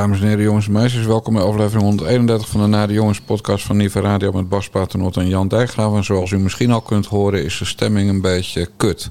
[0.00, 3.20] Dames en heren, jongens en meisjes, welkom bij aflevering 131 van de Na de Jongens
[3.20, 5.94] podcast van Niva Radio met Bas Paternot en Jan Dijkgraaf.
[5.94, 9.10] En zoals u misschien al kunt horen is de stemming een beetje kut.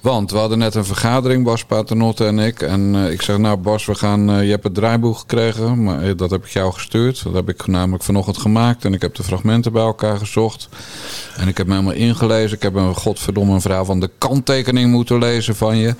[0.00, 2.62] Want we hadden net een vergadering, Bas Paternotte en ik.
[2.62, 5.82] En uh, ik zeg, nou Bas, we gaan, uh, je hebt het draaiboek gekregen.
[5.82, 7.22] Maar uh, dat heb ik jou gestuurd.
[7.24, 8.84] Dat heb ik namelijk vanochtend gemaakt.
[8.84, 10.68] En ik heb de fragmenten bij elkaar gezocht.
[11.36, 12.56] En ik heb me helemaal ingelezen.
[12.56, 15.94] Ik heb een godverdomme een verhaal van de kanttekening moeten lezen van je.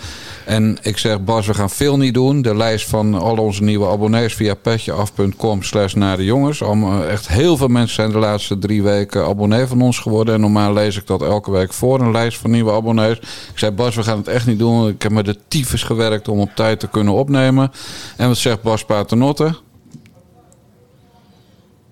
[0.45, 2.43] En ik zeg, Bas, we gaan veel niet doen.
[2.43, 6.63] De lijst van al onze nieuwe abonnees via petjeaf.com slash naar de jongens.
[7.09, 10.35] Echt heel veel mensen zijn de laatste drie weken abonnee van ons geworden.
[10.35, 13.19] En normaal lees ik dat elke week voor, een lijst van nieuwe abonnees.
[13.53, 14.89] Ik zei, Bas, we gaan het echt niet doen.
[14.89, 17.73] Ik heb met de tyfus gewerkt om op tijd te kunnen opnemen.
[18.17, 19.55] En wat zegt Bas Paternotte?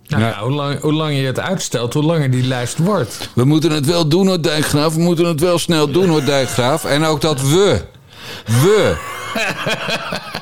[0.06, 0.38] Nou, ja.
[0.40, 3.30] hoe, lang, hoe langer je het uitstelt, hoe langer die lijst wordt.
[3.34, 4.94] We moeten het wel doen hoor, Dijkgraaf.
[4.94, 6.84] We moeten het wel snel doen hoor, Dijkgraaf.
[6.84, 7.80] En ook dat we.
[8.44, 8.96] We.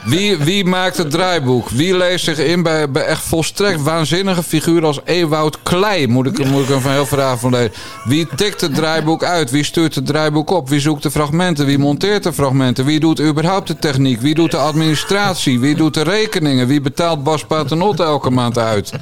[0.04, 1.68] Wie, wie maakt het draaiboek?
[1.68, 6.06] Wie leest zich in bij, echt volstrekt waanzinnige figuren als Ewout Klei?
[6.06, 7.72] Moet ik, moet ik hem van heel vanavond lezen.
[8.04, 9.50] Wie tikt het draaiboek uit?
[9.50, 10.68] Wie stuurt het draaiboek op?
[10.68, 11.66] Wie zoekt de fragmenten?
[11.66, 12.84] Wie monteert de fragmenten?
[12.84, 14.20] Wie doet überhaupt de techniek?
[14.20, 15.60] Wie doet de administratie?
[15.60, 16.66] Wie doet de rekeningen?
[16.66, 18.92] Wie betaalt Bas Paternotte elke maand uit?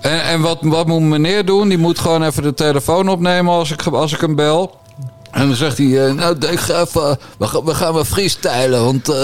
[0.00, 1.68] En, en wat, wat moet meneer doen?
[1.68, 4.82] Die moet gewoon even de telefoon opnemen als ik, als ik hem bel.
[5.34, 9.08] En dan zegt hij, uh, nou ik ga even, we, gaan, we gaan freestylen, want
[9.08, 9.16] uh,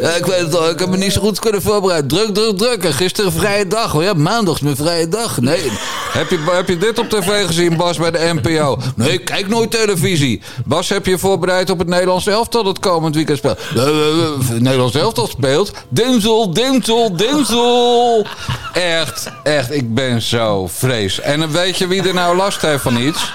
[0.00, 2.08] ja, ik weet het al, ik heb me niet zo goed kunnen voorbereiden.
[2.08, 2.84] Druk, druk, druk.
[2.84, 5.40] En gisteren vrije dag, oh ja, maandag is mijn vrije dag.
[5.40, 5.70] Nee,
[6.12, 8.78] heb je, heb je dit op tv gezien, Bas, bij de NPO?
[8.96, 10.42] Nee, kijk nooit televisie.
[10.64, 13.58] Bas, heb je voorbereid op het Nederlands elftal dat komend weekend speelt?
[13.74, 15.72] Het Nederlands elftal speelt?
[15.88, 18.26] Dinsel, dinsel, dinsel.
[18.72, 21.20] Echt, echt, ik ben zo vrees.
[21.20, 23.32] En weet je wie er nou last heeft van iets?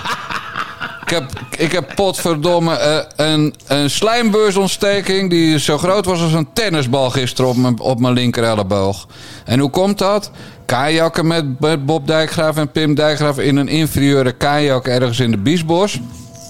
[1.07, 2.79] Ik heb, ik heb potverdomme
[3.17, 7.99] uh, een, een slijmbeursontsteking die zo groot was als een tennisbal gisteren op mijn, op
[7.99, 9.07] mijn linker elleboog.
[9.45, 10.31] En hoe komt dat?
[10.65, 15.37] Kajakken met, met Bob Dijkgraaf en Pim Dijkgraaf in een inferieure kajak ergens in de
[15.37, 15.99] Biesbos.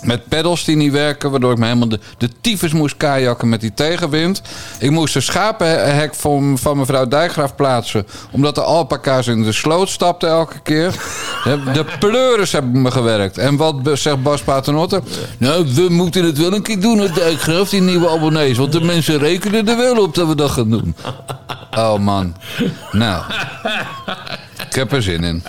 [0.07, 3.61] Met pedals die niet werken, waardoor ik me helemaal de, de tyfus moest kajakken met
[3.61, 4.41] die tegenwind.
[4.79, 8.07] Ik moest een schapenhek van, van mevrouw Dijkgraaf plaatsen.
[8.31, 10.91] Omdat de alpaca's in de sloot stapten elke keer.
[11.73, 13.37] De pleuris hebben me gewerkt.
[13.37, 15.01] En wat zegt Bas Paternotte?
[15.37, 18.57] Nou, we moeten het wel een keer doen, het Dijkgraaf, die nieuwe abonnees.
[18.57, 20.95] Want de mensen rekenen er wel op dat we dat gaan doen.
[21.77, 22.35] Oh man.
[22.91, 23.23] Nou.
[24.77, 25.43] Ik heb er zin in.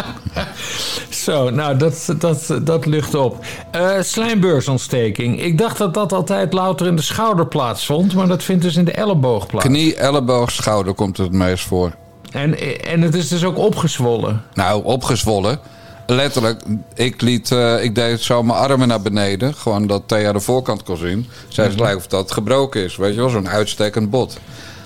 [1.24, 3.44] Zo, nou, dat, dat, dat lucht op.
[3.74, 5.42] Uh, slijmbeursontsteking.
[5.42, 8.84] Ik dacht dat dat altijd louter in de schouder plaatsvond, maar dat vindt dus in
[8.84, 9.66] de elleboog plaats.
[9.66, 11.92] Knie, elleboog, schouder komt het meest voor.
[12.30, 14.42] En, en het is dus ook opgezwollen?
[14.54, 15.58] Nou, opgezwollen.
[16.06, 16.62] Letterlijk,
[16.94, 19.54] ik, liet, uh, ik deed zo mijn armen naar beneden.
[19.54, 21.26] Gewoon dat Thea de voorkant kon zien.
[21.48, 22.96] Zij het lijkt of dat gebroken is.
[22.96, 24.38] Weet je wel, zo'n uitstekend bot.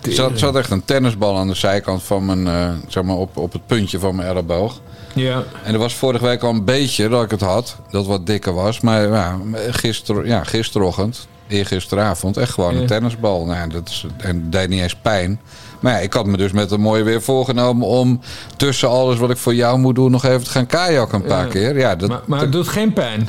[0.08, 3.36] Er zat, zat, echt een tennisbal aan de zijkant van mijn, uh, zeg maar op,
[3.36, 4.80] op het puntje van mijn elleboog.
[5.14, 5.44] Ja.
[5.64, 8.54] En er was vorige week al een beetje dat ik het had, dat wat dikker
[8.54, 8.80] was.
[8.80, 9.38] Maar ja,
[9.70, 12.80] gister, ja, gisterochtend, eergisteravond, echt gewoon ja.
[12.80, 13.44] een tennisbal.
[13.44, 15.40] Nou, dat is, en dat deed niet eens pijn.
[15.80, 18.20] Maar ja, ik had me dus met een mooie weer voorgenomen om
[18.56, 21.44] tussen alles wat ik voor jou moet doen nog even te gaan kajakken een paar
[21.44, 21.50] ja.
[21.50, 21.78] keer.
[21.78, 23.28] Ja, dat, maar, maar het doet geen pijn?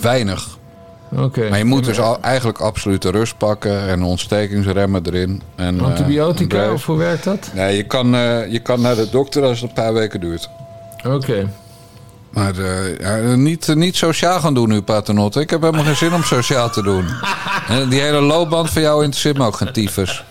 [0.00, 0.55] Weinig.
[1.16, 1.48] Okay.
[1.48, 5.42] Maar je moet dus al, eigenlijk absolute rust pakken en ontstekingsremmen erin.
[5.54, 7.50] En, Antibiotica, uh, of hoe werkt dat?
[7.54, 10.48] Nee, je kan, uh, je kan naar de dokter als het een paar weken duurt.
[11.04, 11.14] Oké.
[11.14, 11.48] Okay.
[12.30, 15.40] Maar uh, ja, niet, niet sociaal gaan doen nu, Paternotte.
[15.40, 17.04] Ik heb helemaal geen zin om sociaal te doen.
[17.68, 20.24] En die hele loopband van jou interesseert me ook geen tyfus.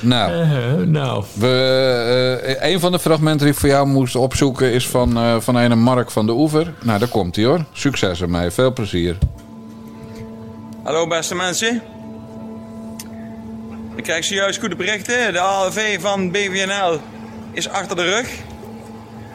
[0.00, 1.24] Nou, uh, nou.
[1.32, 5.40] We, uh, een van de fragmenten die ik voor jou moest opzoeken is van, uh,
[5.40, 6.74] van een Mark van de Oever.
[6.82, 7.64] Nou, daar komt hij hoor.
[7.72, 8.50] Succes ermee.
[8.50, 9.18] Veel plezier.
[10.82, 11.82] Hallo beste mensen.
[13.96, 15.32] Ik krijg zojuist goede berichten.
[15.32, 17.00] De ALV van BVNL
[17.52, 18.28] is achter de rug.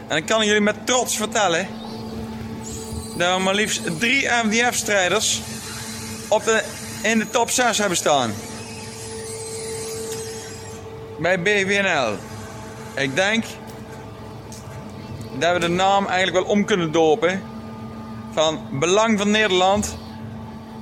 [0.07, 1.67] En ik kan jullie met trots vertellen
[3.17, 5.41] dat we maar liefst drie MDF-strijders
[6.27, 6.63] op de,
[7.01, 8.33] in de top 6 hebben staan
[11.23, 12.17] bij BVNL.
[12.95, 13.43] Ik denk
[15.39, 17.41] dat we de naam eigenlijk wel om kunnen dopen
[18.31, 19.97] van Belang van Nederland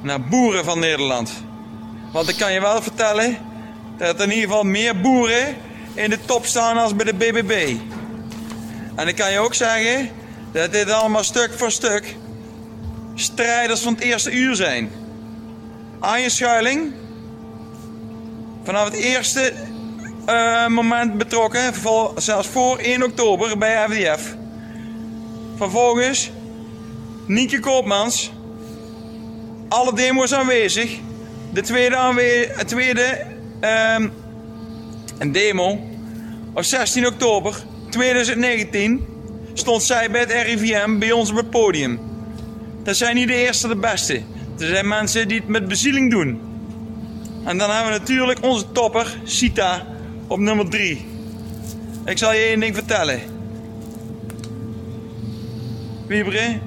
[0.02, 1.44] naar Boeren van Nederland.
[2.12, 3.38] Want ik kan je wel vertellen
[3.98, 5.56] dat er in ieder geval meer boeren
[5.94, 7.76] in de top staan als bij de BBB.
[8.96, 10.10] En ik kan je ook zeggen
[10.52, 12.16] dat dit allemaal stuk voor stuk
[13.16, 14.92] strijders van het eerste uur zijn.
[16.00, 16.94] Aan je schuiling,
[18.64, 19.54] vanaf het eerste
[20.30, 21.74] uh, moment betrokken,
[22.16, 24.36] zelfs voor 1 oktober bij FDF.
[25.58, 26.32] Vervolgens
[27.26, 28.32] Nieke Koopmans,
[29.70, 31.00] alle demo's aanwezig,
[31.54, 33.26] de tweede, aanwe- de tweede
[33.60, 34.10] ehm,
[35.18, 35.80] een demo
[36.54, 39.06] op 16 oktober 2019
[39.54, 42.00] stond zij bij het RIVM bij ons op het podium.
[42.84, 44.14] Dat zijn niet de eerste de beste.
[44.60, 46.42] Er zijn mensen die het met bezieling doen.
[47.46, 49.86] En dan hebben we natuurlijk onze topper, Sita,
[50.32, 51.06] op nummer 3.
[52.06, 53.20] Ik zal je één ding vertellen.
[56.08, 56.60] Wiebere, je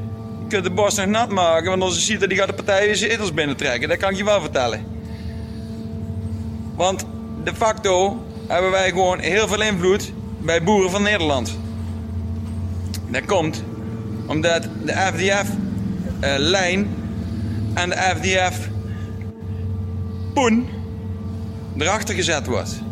[0.49, 3.11] kunt de borst nog nat maken, want onze Sita die gaat de partij weer zijn
[3.11, 3.89] etels binnentrekken.
[3.89, 4.87] Dat kan ik je wel vertellen.
[6.75, 7.07] Want
[7.45, 11.59] de facto hebben wij gewoon heel veel invloed bij boeren van Nederland.
[13.09, 13.65] Dat komt
[14.27, 16.89] omdat de FDF-lijn
[17.75, 18.69] en de FDF-poen
[21.79, 22.84] erachter gezet wordt.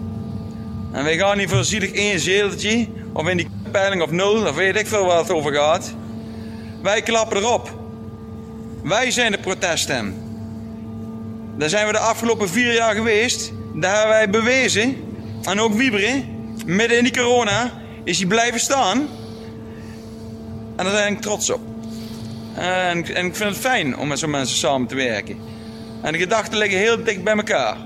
[0.92, 4.54] En wij gaan niet voor zielig één zeteltje of in die peiling of nul, of
[4.54, 5.94] weet ik veel waar het over gaat.
[6.82, 7.80] Wij klappen erop.
[8.82, 10.14] Wij zijn de proteststem.
[11.56, 13.52] Daar zijn we de afgelopen vier jaar geweest.
[13.74, 14.96] Daar hebben wij bewezen.
[15.42, 16.24] En ook Wieberen,
[16.66, 17.70] midden in die corona,
[18.04, 18.98] is hij blijven staan.
[20.76, 21.60] En daar ben ik trots op.
[22.54, 25.38] En, en ik vind het fijn om met zo'n mensen samen te werken.
[26.02, 27.76] En de gedachten liggen heel dicht bij elkaar.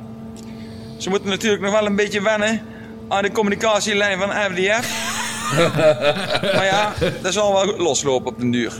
[0.97, 2.63] Ze moeten natuurlijk nog wel een beetje wennen
[3.09, 5.15] aan de communicatielijn van FDF.
[6.57, 6.93] maar ja,
[7.23, 8.73] dat zal wel loslopen op den duur.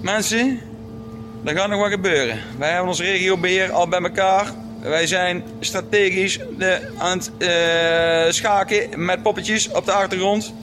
[0.00, 0.60] Mensen,
[1.44, 2.38] er gaat nog wat gebeuren.
[2.58, 4.46] Wij hebben ons regiobeheer al bij elkaar.
[4.80, 10.54] Wij zijn strategisch de, aan het eh, schaken met poppetjes op de achtergrond.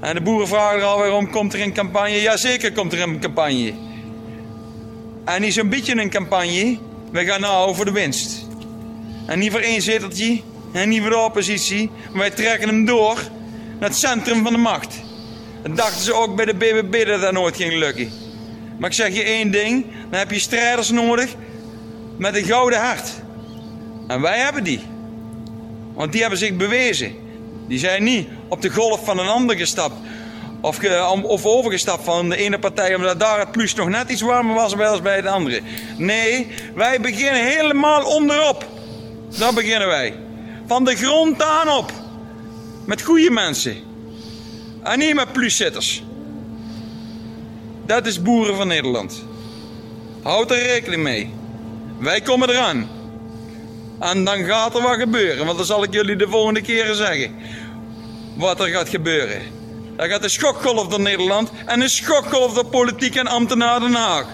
[0.00, 2.20] En de boeren vragen er alweer om, komt er een campagne?
[2.20, 3.72] Jazeker komt er een campagne.
[5.24, 6.78] En niet zo'n beetje een campagne.
[7.12, 8.48] We gaan nou voor de winst.
[9.30, 10.40] En niet voor één zeteltje.
[10.72, 11.90] En niet voor de oppositie.
[12.10, 13.14] Maar wij trekken hem door
[13.78, 14.94] naar het centrum van de macht.
[15.62, 18.10] Dat dachten ze ook bij de BBB dat dat nooit ging lukken.
[18.78, 19.84] Maar ik zeg je één ding.
[20.10, 21.34] Dan heb je strijders nodig
[22.16, 23.10] met een gouden hart.
[24.06, 24.80] En wij hebben die.
[25.94, 27.14] Want die hebben zich bewezen.
[27.68, 29.94] Die zijn niet op de golf van een ander gestapt.
[30.60, 34.76] Of, overgestapt van de ene partij omdat daar het plus nog net iets warmer was
[34.78, 35.60] als bij de andere.
[35.96, 38.78] Nee, wij beginnen helemaal onderop.
[39.38, 40.14] Daar beginnen wij.
[40.66, 41.92] Van de grond aan op.
[42.84, 43.76] Met goede mensen.
[44.82, 46.02] En niet met pluszitters.
[47.86, 49.24] Dat is boeren van Nederland.
[50.22, 51.30] Houd er rekening mee.
[51.98, 52.88] Wij komen eraan.
[53.98, 57.34] En dan gaat er wat gebeuren, want dan zal ik jullie de volgende keren zeggen.
[58.36, 59.42] Wat er gaat gebeuren.
[59.96, 64.26] Dan gaat een schokgolf door Nederland en een schokgolf door politiek en ambtenaar Den Haag.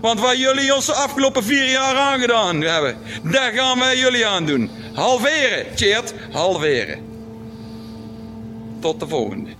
[0.00, 4.46] Want wat jullie ons de afgelopen vier jaar aangedaan hebben, daar gaan wij jullie aan
[4.46, 4.70] doen.
[4.94, 6.98] Halveren, Tjeerd, halveren.
[8.80, 9.50] Tot de volgende.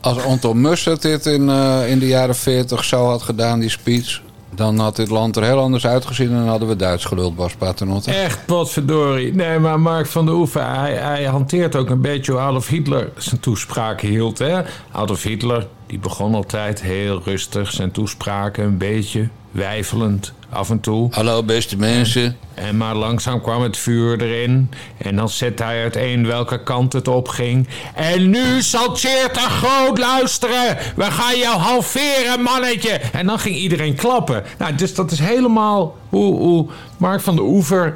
[0.00, 4.22] Als Anton Mussert dit in, eh, in de jaren 40 zo had gedaan, die speech...
[4.54, 6.28] dan had dit land er heel anders uitgezien...
[6.28, 8.12] en dan hadden we Duits geluld, Bas Paternotte.
[8.12, 9.34] Echt potverdorie.
[9.34, 13.10] Nee, maar Mark van der Oeven, hij, hij hanteert ook een beetje hoe Adolf Hitler
[13.16, 14.38] zijn toespraken hield.
[14.38, 14.60] Hè?
[14.92, 21.08] Adolf Hitler, die begon altijd heel rustig zijn toespraken, een beetje wijfelend af en toe.
[21.10, 22.36] Hallo beste mensen.
[22.54, 24.70] En maar langzaam kwam het vuur erin.
[24.96, 27.68] En dan zette hij uiteen welke kant het op ging.
[27.94, 30.76] En nu zal Tjeerd er groot luisteren.
[30.96, 32.90] We gaan jou halveren, mannetje.
[32.90, 34.42] En dan ging iedereen klappen.
[34.58, 37.94] Nou, dus dat is helemaal hoe, hoe Mark van der Oever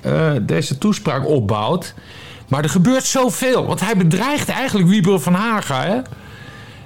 [0.00, 1.94] eh, deze toespraak opbouwt.
[2.48, 3.66] Maar er gebeurt zoveel.
[3.66, 5.82] Want hij bedreigt eigenlijk Wieberen van Haga.
[5.82, 6.00] Hè?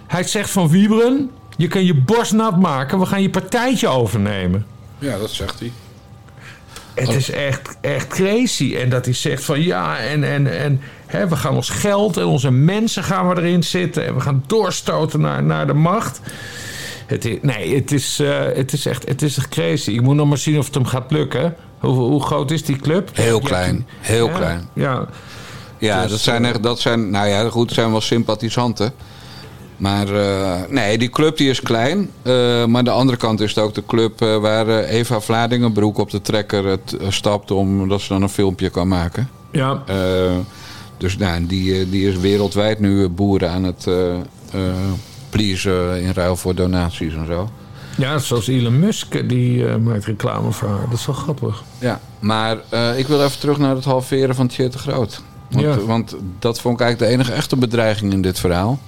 [0.06, 1.30] Hij zegt van Wieberen...
[1.56, 2.98] Je kan je borst nat maken.
[2.98, 4.66] We gaan je partijtje overnemen.
[4.98, 5.72] Ja, dat zegt hij.
[6.94, 8.76] Het is echt, echt crazy.
[8.76, 12.24] En dat hij zegt van ja, en, en, en hè, we gaan ons geld en
[12.24, 14.06] onze mensen gaan we erin zitten.
[14.06, 16.20] En we gaan doorstoten naar, naar de macht.
[17.06, 19.90] Het is, nee, het is, eh, het, is echt, het is echt crazy.
[19.90, 21.54] Ik moet nog maar zien of het hem gaat lukken.
[21.78, 23.10] Hoe, hoe groot is die club?
[23.12, 24.68] Heel Ja, klein, heel ja, klein.
[24.72, 25.06] Ja,
[25.78, 28.92] Ja, Dus, dat zijn echt, dat zijn, nou ja, goed, het zijn wel sympathisanten.
[29.76, 32.10] Maar eh, nee, die club die is klein.
[32.22, 32.32] Eh,
[32.64, 36.10] maar aan de andere kant is het ook de club eh, waar Eva Vladingenbroek op
[36.10, 37.50] de trekker het, stapt...
[37.50, 39.28] omdat ze dan een filmpje kan maken.
[39.50, 39.82] ja.
[40.96, 43.88] Dus nou, die, die is wereldwijd nu boeren aan het
[45.30, 47.48] pleasen in ruil voor donaties en zo.
[47.96, 50.88] ja, zoals Elon Musk, die maakt reclame voor haar.
[50.90, 51.62] Dat is wel grappig.
[51.78, 52.56] Ja, maar
[52.96, 55.22] ik wil even terug naar het halveren van Tjeerd de Groot.
[55.50, 55.80] Want, Ja.
[55.80, 58.78] want dat vond ik eigenlijk de enige echte bedreiging in dit verhaal.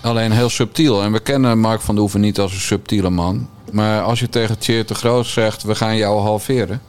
[0.00, 1.02] Alleen heel subtiel.
[1.02, 3.48] En we kennen Mark van der Hoeven niet als een subtiele man.
[3.72, 6.80] Maar als je tegen Tjeerd de Groot zegt, we gaan jou halveren.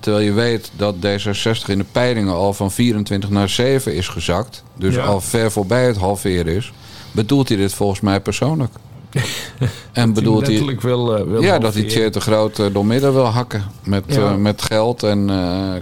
[0.00, 4.62] Terwijl je weet dat D66 in de peilingen al van 24 naar 7 is gezakt.
[4.76, 5.04] Dus Ja.
[5.04, 6.72] al ver voorbij het halveren is.
[7.12, 8.72] Bedoelt hij dit volgens mij persoonlijk?
[9.92, 10.76] en bedoelt hij...
[10.80, 11.82] wil, eh, wil Ja, dat hij.
[11.82, 13.64] Tjeerd de Groot eh, door midden wil hakken.
[13.84, 14.14] Met, Ja.
[14.16, 15.30] eh, met geld en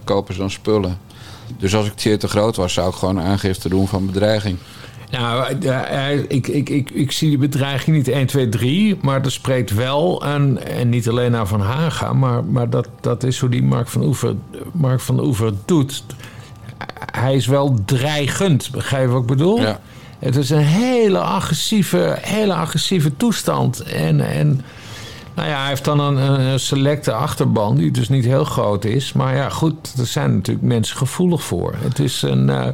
[0.05, 0.99] kopen ze dan spullen.
[1.59, 4.59] Dus als ik Tjeerd de Groot was, zou ik gewoon aangifte doen van bedreiging.
[5.11, 8.99] Nou, eh, ik, ik, ik, ik zie die bedreiging niet 1, 2, 3.
[9.03, 12.13] Maar er spreekt wel, en, en niet alleen naar Van Haga...
[12.13, 14.35] maar, maar dat, dat is hoe die Mark van Oever,
[14.73, 16.05] Mark van Oever doet.
[17.11, 19.61] Hij is wel dreigend, begrijp je wat ik bedoel?
[19.61, 19.81] Ja.
[20.19, 23.81] Het is een hele agressieve, hele agressieve toestand.
[23.81, 24.61] En, en
[25.35, 27.77] nou ja, hij heeft dan een, een selecte achterban...
[27.77, 29.13] die dus niet heel groot is.
[29.13, 31.75] Maar ja, goed, er zijn natuurlijk mensen gevoelig voor.
[31.79, 32.51] Het is een...
[32.51, 32.67] eh,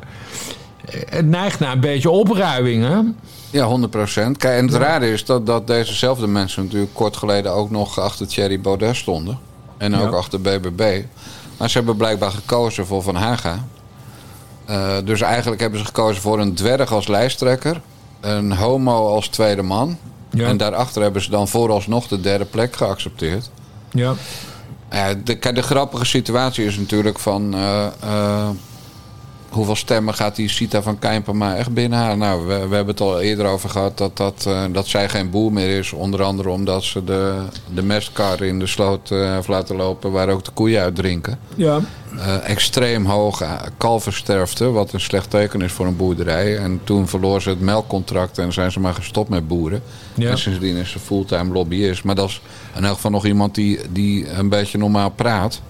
[0.91, 3.01] het neigt naar een beetje opruiming, hè?
[3.59, 4.37] Ja, 100 procent.
[4.37, 8.27] Kijk, en het rare is dat, dat dezezelfde mensen natuurlijk kort geleden ook nog achter
[8.27, 9.39] Thierry Baudet stonden.
[9.79, 10.17] En ook Ja.
[10.17, 11.03] achter BBB.
[11.57, 13.65] Maar ze hebben blijkbaar gekozen voor Van Haga.
[14.65, 17.81] Eh, dus eigenlijk hebben ze gekozen voor een dwerg als lijsttrekker.
[18.21, 19.99] Een homo als tweede man.
[20.31, 20.47] Ja.
[20.47, 23.51] En daarachter hebben ze dan vooralsnog de derde plek geaccepteerd.
[23.91, 24.15] Ja.
[24.91, 27.55] Ja, de, kijk, de grappige situatie is natuurlijk van...
[27.55, 28.49] eh, eh,
[29.53, 32.19] hoeveel stemmen gaat die Sita van Kijnpema echt binnenhalen?
[32.19, 35.31] Nou, we, we hebben het al eerder over gehad dat, dat, eh, dat zij geen
[35.31, 35.93] boer meer is.
[35.93, 37.43] Onder andere omdat ze de,
[37.75, 40.13] de mestkar in de sloot eh, heeft laten lopen...
[40.13, 41.39] waar ook de koeien uit drinken.
[41.55, 41.81] Ja.
[42.19, 46.59] Eh, extreem hoge kalversterfte, wat een slecht teken is voor een boerderij.
[46.59, 49.83] En toen verloor ze het melkcontract en zijn ze maar gestopt met boeren.
[50.15, 50.31] Ja.
[50.31, 52.05] En sindsdien is ze fulltime lobbyist.
[52.05, 52.41] Maar dat is
[52.77, 55.61] in elk geval nog iemand die, die een beetje normaal praat.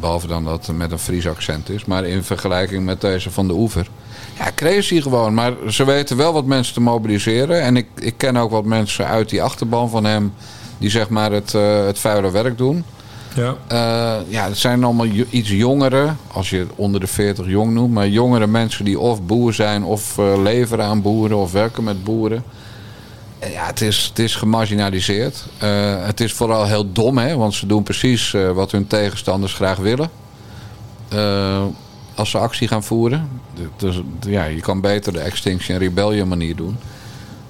[0.00, 1.84] Behalve dan dat het met een Fries accent is.
[1.84, 3.86] Maar in vergelijking met deze van de Oever.
[4.38, 5.34] Ja, crazy gewoon.
[5.34, 7.62] Maar ze weten wel wat mensen te mobiliseren.
[7.62, 10.32] En ik, ik ken ook wat mensen uit die achterban van hem...
[10.78, 12.84] die zeg maar het, eh, het vuile werk doen.
[13.34, 13.56] Ja.
[13.66, 17.92] Eh, ja, het zijn allemaal iets jongere, als je het onder de 40 jong noemt,
[17.92, 22.04] maar jongere mensen die of boer zijn of eh, leveren aan boeren of werken met
[22.04, 22.44] boeren.
[23.40, 25.44] Eh, ja, het is, het is gemarginaliseerd.
[25.58, 29.54] Eh, het is vooral heel dom, hè, want ze doen precies eh, wat hun tegenstanders
[29.54, 30.10] graag willen.
[32.14, 33.28] Als ze actie gaan voeren.
[33.76, 36.76] Dus, ja, je kan beter de Extinction Rebellion manier doen.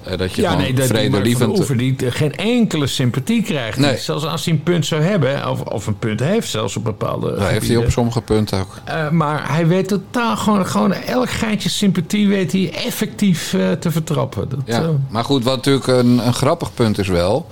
[0.03, 1.53] Eh, dat je Ja, gewoon nee, dat vredelievend...
[1.53, 3.77] de Oever die geen enkele sympathie krijgt.
[3.77, 3.97] Nee.
[3.97, 7.35] Zelfs als hij een punt zou hebben, of, of een punt heeft zelfs op bepaalde
[7.35, 8.77] Dat heeft hij op sommige punten ook.
[8.83, 13.91] Eh, maar hij weet totaal gewoon, gewoon elk geintje sympathie weet hij effectief eh, te
[13.91, 14.49] vertrappen.
[14.49, 17.47] Dat, Ja, maar goed, wat natuurlijk een, een grappig punt is wel.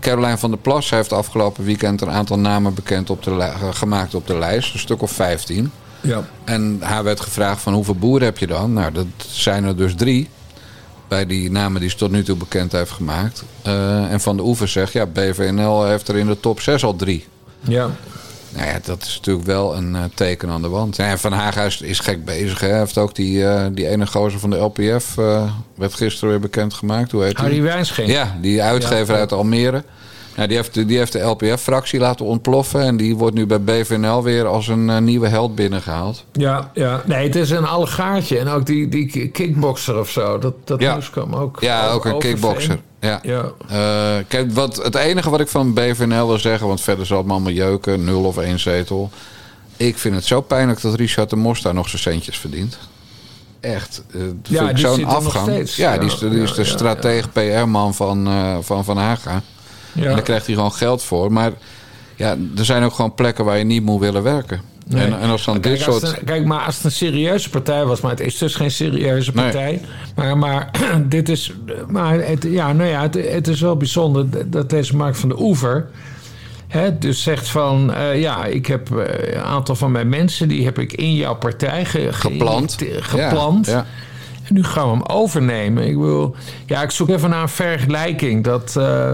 [0.00, 4.26] Caroline van der Plas heeft afgelopen weekend een aantal namen bekend op de gemaakt op
[4.26, 4.72] de lijst.
[4.74, 5.72] Een stuk of 15.
[6.00, 6.24] ja.
[6.44, 8.72] En haar werd gevraagd van hoeveel boeren heb je dan?
[8.72, 10.28] Nou, dat zijn er dus drie.
[11.12, 13.42] Bij die namen die ze tot nu toe bekend heeft gemaakt.
[13.62, 16.96] Eh, en Van de Oever zegt, ja, BVNL heeft er in de top 6 al
[16.96, 17.26] drie.
[17.60, 17.90] ja.
[18.54, 20.96] Nou ja, dat is natuurlijk wel een eh, teken aan de wand.
[20.96, 22.60] Ja, Van Haga is, gek bezig.
[22.60, 22.68] Hè.
[22.68, 25.14] Hij heeft ook die, eh, die ene gozer van de LPF,
[25.74, 27.10] werd gisteren weer bekendgemaakt.
[27.12, 27.44] Hoe heet die?
[27.44, 28.08] Harry Wijnschenk.
[28.08, 29.20] Ja, die uitgever Ja.
[29.20, 29.84] uit Almere.
[30.36, 32.80] Nou, die, heeft, die heeft de LPF-fractie laten ontploffen.
[32.82, 36.24] En die wordt nu bij BVNL weer als een eh, nieuwe held binnengehaald.
[36.32, 37.02] Ja, ja.
[37.06, 38.38] Nee, het is een allegaartje.
[38.38, 40.38] En ook die, die kickboxer of zo.
[40.38, 40.92] Dat, dat Ja.
[40.92, 41.60] nieuws kwam ook.
[41.60, 42.78] Ja, ook een kickboxer.
[43.00, 43.20] Ja.
[43.22, 43.52] Ja.
[43.68, 46.66] Eh, kijk, wat, het enige wat ik van BVNL wil zeggen...
[46.66, 49.10] want verder zal het me allemaal jeuken, nul of één zetel.
[49.76, 52.78] Ik vind het zo pijnlijk dat Richard de Mos daar nog zijn centjes verdient.
[53.60, 54.02] Echt.
[54.12, 55.48] dat Ja, zo'n afgang.
[55.48, 55.76] steeds.
[55.76, 59.42] Ja, Ja, die is de, die is de strateeg PR-man van, eh, van Van Haga.
[59.92, 60.04] Ja.
[60.04, 61.32] En daar krijgt hij gewoon geld voor.
[61.32, 61.52] Maar
[62.16, 64.60] ja, er zijn ook gewoon plekken waar je niet moet willen werken.
[64.86, 65.04] Nee.
[65.06, 66.16] En, en als dan Kijk, dit als soort...
[66.16, 69.30] het kijk, maar als het een serieuze partij was, maar het is dus geen serieuze
[69.34, 69.44] Nee.
[69.44, 69.80] partij.
[70.16, 70.70] Maar, maar
[71.08, 71.52] dit is.
[71.88, 75.40] Maar het, ja, nou ja, het, het is wel bijzonder dat deze Mark van de
[75.40, 75.88] Oever.
[76.68, 80.64] Hè, dus zegt van eh, ja, ik heb eh, een aantal van mijn mensen die
[80.64, 82.74] heb ik in jouw partij ge- Geplant.
[82.78, 83.66] geïnjecte- geplant.
[83.66, 83.86] Ja, ja.
[84.48, 85.86] En nu gaan we hem overnemen.
[85.86, 88.76] Ik wil, ja, ik zoek even naar een vergelijking dat.
[88.76, 89.10] eh,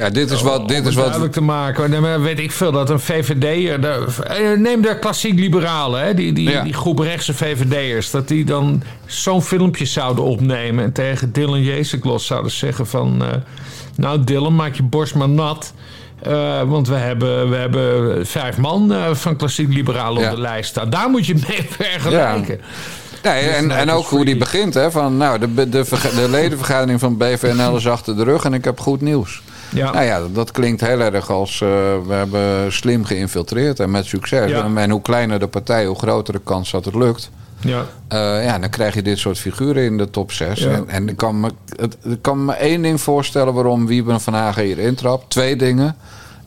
[0.00, 0.68] Ja, dit is wat...
[0.68, 2.22] Dit om is wat duidelijk te maken.
[2.22, 3.78] Weet ik veel dat een VVD.
[4.58, 6.62] Neem de klassiek liberalen, hè, die, die, Ja.
[6.62, 8.10] die groep rechtse VVD'ers.
[8.10, 10.84] Dat die dan zo'n filmpje zouden opnemen.
[10.84, 13.22] En tegen Dylan Jezenklos zouden zeggen van.
[13.24, 13.28] eh,
[13.96, 15.72] nou, Dylan, maak je borst maar nat.
[16.22, 20.28] Eh, want we hebben, we hebben vijf man eh, van klassiek liberalen Ja.
[20.30, 20.90] op de lijst staan.
[20.90, 22.60] Daar moet je mee vergelijken.
[23.22, 24.74] Nee, en, nou, en ook hoe die begint.
[24.74, 28.54] Hè, van, nou, de, de, verga- de ledenvergadering van BVNL is achter de rug en
[28.54, 29.42] ik heb goed nieuws.
[29.72, 29.92] Ja.
[29.92, 31.68] Nou ja, dat klinkt heel erg als eh,
[32.06, 34.50] we hebben slim geïnfiltreerd en met succes.
[34.50, 34.64] Ja.
[34.64, 37.30] En, en hoe kleiner de partij, hoe grotere kans dat het lukt.
[37.60, 37.86] Ja.
[38.08, 40.60] Eh, ja, dan krijg je dit soort figuren in de top 6.
[40.60, 40.70] Ja.
[40.70, 44.34] En, en ik, kan me, het, ik kan me één ding voorstellen waarom Wieben van
[44.34, 45.30] Hagen hier intrapt.
[45.30, 45.96] Twee dingen.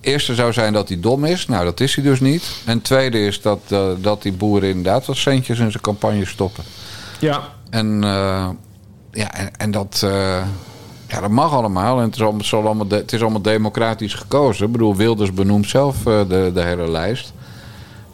[0.02, 1.48] Eerste zou zijn dat hij dom is.
[1.48, 2.52] Nou, dat is hij dus niet.
[2.66, 6.64] En tweede is dat, eh, dat die boeren inderdaad wat centjes in zijn campagne stoppen.
[7.20, 7.42] ja.
[7.70, 8.02] En
[9.12, 10.06] ja, en, en dat,
[11.14, 11.98] ja, dat mag allemaal.
[11.98, 14.66] En het is allemaal, het zal allemaal, de- het is allemaal democratisch gekozen.
[14.66, 17.34] Ik bedoel, Wilders benoemt zelf eh, de, de hele lijst.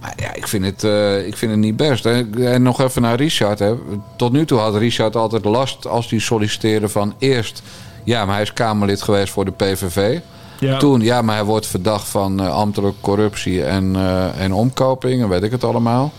[0.01, 2.05] Maar ja, ik vind het, eh, ik vind het niet best.
[2.05, 3.59] En, en nog even naar Richard.
[3.59, 3.73] Hè.
[4.15, 7.61] Tot nu toe had Richard altijd last als hij solliciteerde van eerst...
[8.03, 10.19] Ja, maar hij is Kamerlid geweest voor de PVV.
[10.59, 10.77] Ja.
[10.77, 13.95] Toen, ja, maar hij wordt verdacht van eh, ambtelijke corruptie en,
[14.37, 16.11] en omkoping en weet ik het allemaal.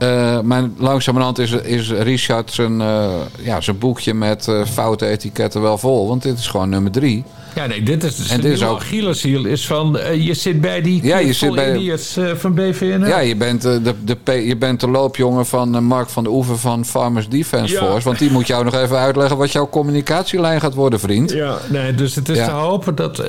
[0.00, 5.78] Eh, maar langzamerhand is, is Richard zijn, eh, ja, boekje met eh, foute etiketten wel
[5.78, 6.08] vol.
[6.08, 7.24] Want dit is gewoon nummer drie.
[7.54, 9.98] Ja, nee, dit is En de dit is ook- Achilleshiel is van...
[9.98, 13.04] eh, je zit bij die Ja, je zit bij- eh, van BVN.
[13.06, 16.58] Ja, je bent, eh, de, de, je bent de loopjongen van Mark van de Oever
[16.58, 17.80] van Farmers Defence Ja.
[17.80, 18.04] Force.
[18.04, 21.30] Want die moet jou nog even uitleggen wat jouw communicatielijn gaat worden, vriend.
[21.32, 22.44] Ja, nee, dus het is Ja.
[22.44, 23.22] te hopen dat,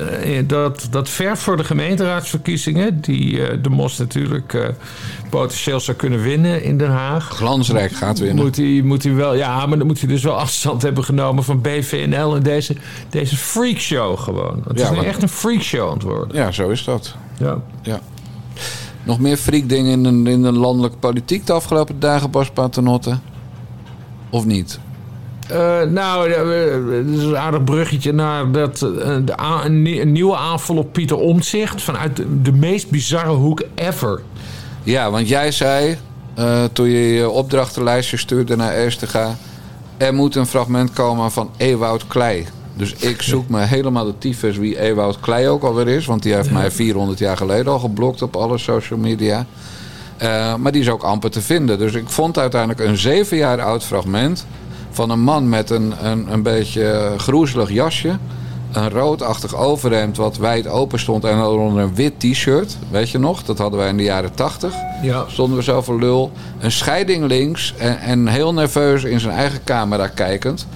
[0.46, 3.00] dat, dat ver voor de gemeenteraadsverkiezingen...
[3.00, 4.72] die de Mos natuurlijk
[5.30, 7.28] potentieel zou kunnen winnen in Den Haag...
[7.28, 8.44] Glansrijk gaat winnen.
[8.44, 11.44] Moet hij, moet hij wel, ja, maar dan moet hij dus wel afstand hebben genomen
[11.44, 12.74] van BVNL en deze,
[13.10, 14.62] deze freakshow gewoon.
[14.68, 16.36] Het Ja, is echt een freakshow aan het worden.
[16.36, 17.14] Ja, zo is dat.
[17.38, 17.58] Ja.
[17.82, 18.00] Ja.
[19.04, 23.18] Nog meer freakdingen in in de landelijke politiek de afgelopen dagen, Bas Paternotte?
[24.30, 24.78] Of niet?
[25.48, 26.30] Eh, nou,
[26.94, 29.32] het is een aardig bruggetje naar dat, eh, de
[29.64, 34.22] een, nie- een nieuwe aanval op Pieter Omtzigt vanuit de, de meest bizarre hoek ever.
[34.82, 35.96] Ja, want jij zei
[36.34, 39.36] eh, toen je je opdrachtenlijstje stuurde naar Eerstega...
[39.96, 42.46] er moet een fragment komen van Ewoud Klei.
[42.76, 46.06] Dus ik zoek me helemaal de tyfus wie Ewoud Klei ook alweer is.
[46.06, 49.46] Want die heeft mij 400 jaar geleden al geblokt op alle social media.
[50.16, 51.78] Eh, maar die is ook amper te vinden.
[51.78, 54.46] Dus ik vond uiteindelijk een zeven jaar oud fragment...
[54.90, 58.18] van een man met een, een, een beetje groezelig jasje...
[58.72, 62.76] Een roodachtig overhemd wat wijd open stond en onder een wit t-shirt.
[62.90, 63.42] Weet je nog?
[63.42, 64.74] Dat hadden wij in de jaren tachtig.
[65.02, 65.24] Ja.
[65.28, 66.32] Stonden we zo voor lul.
[66.60, 70.66] Een scheiding links en, en heel nerveus in zijn eigen camera kijkend.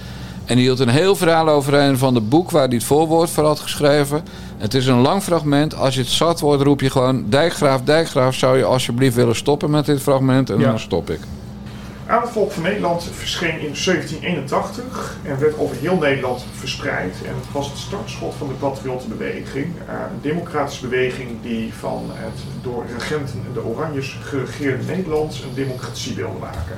[0.47, 3.43] En die hield een heel verhaal overheen van het boek waar hij het voorwoord voor
[3.43, 4.23] had geschreven.
[4.57, 5.75] Het is een lang fragment.
[5.75, 7.25] Als je het zat wordt, roep je gewoon...
[7.29, 10.49] Dijkgraaf, Dijkgraaf, zou je alsjeblieft willen stoppen met dit fragment?
[10.49, 10.69] En Ja.
[10.69, 11.19] dan stop ik.
[12.05, 17.15] Aan het Volk van Nederland verscheen in 1781 en werd over heel Nederland verspreid.
[17.25, 19.65] En het was het startschot van de patriottenbeweging.
[19.87, 26.15] Eh, een democratische beweging die van het door regenten de Oranjes geregeerde Nederland een democratie
[26.15, 26.77] wilde maken.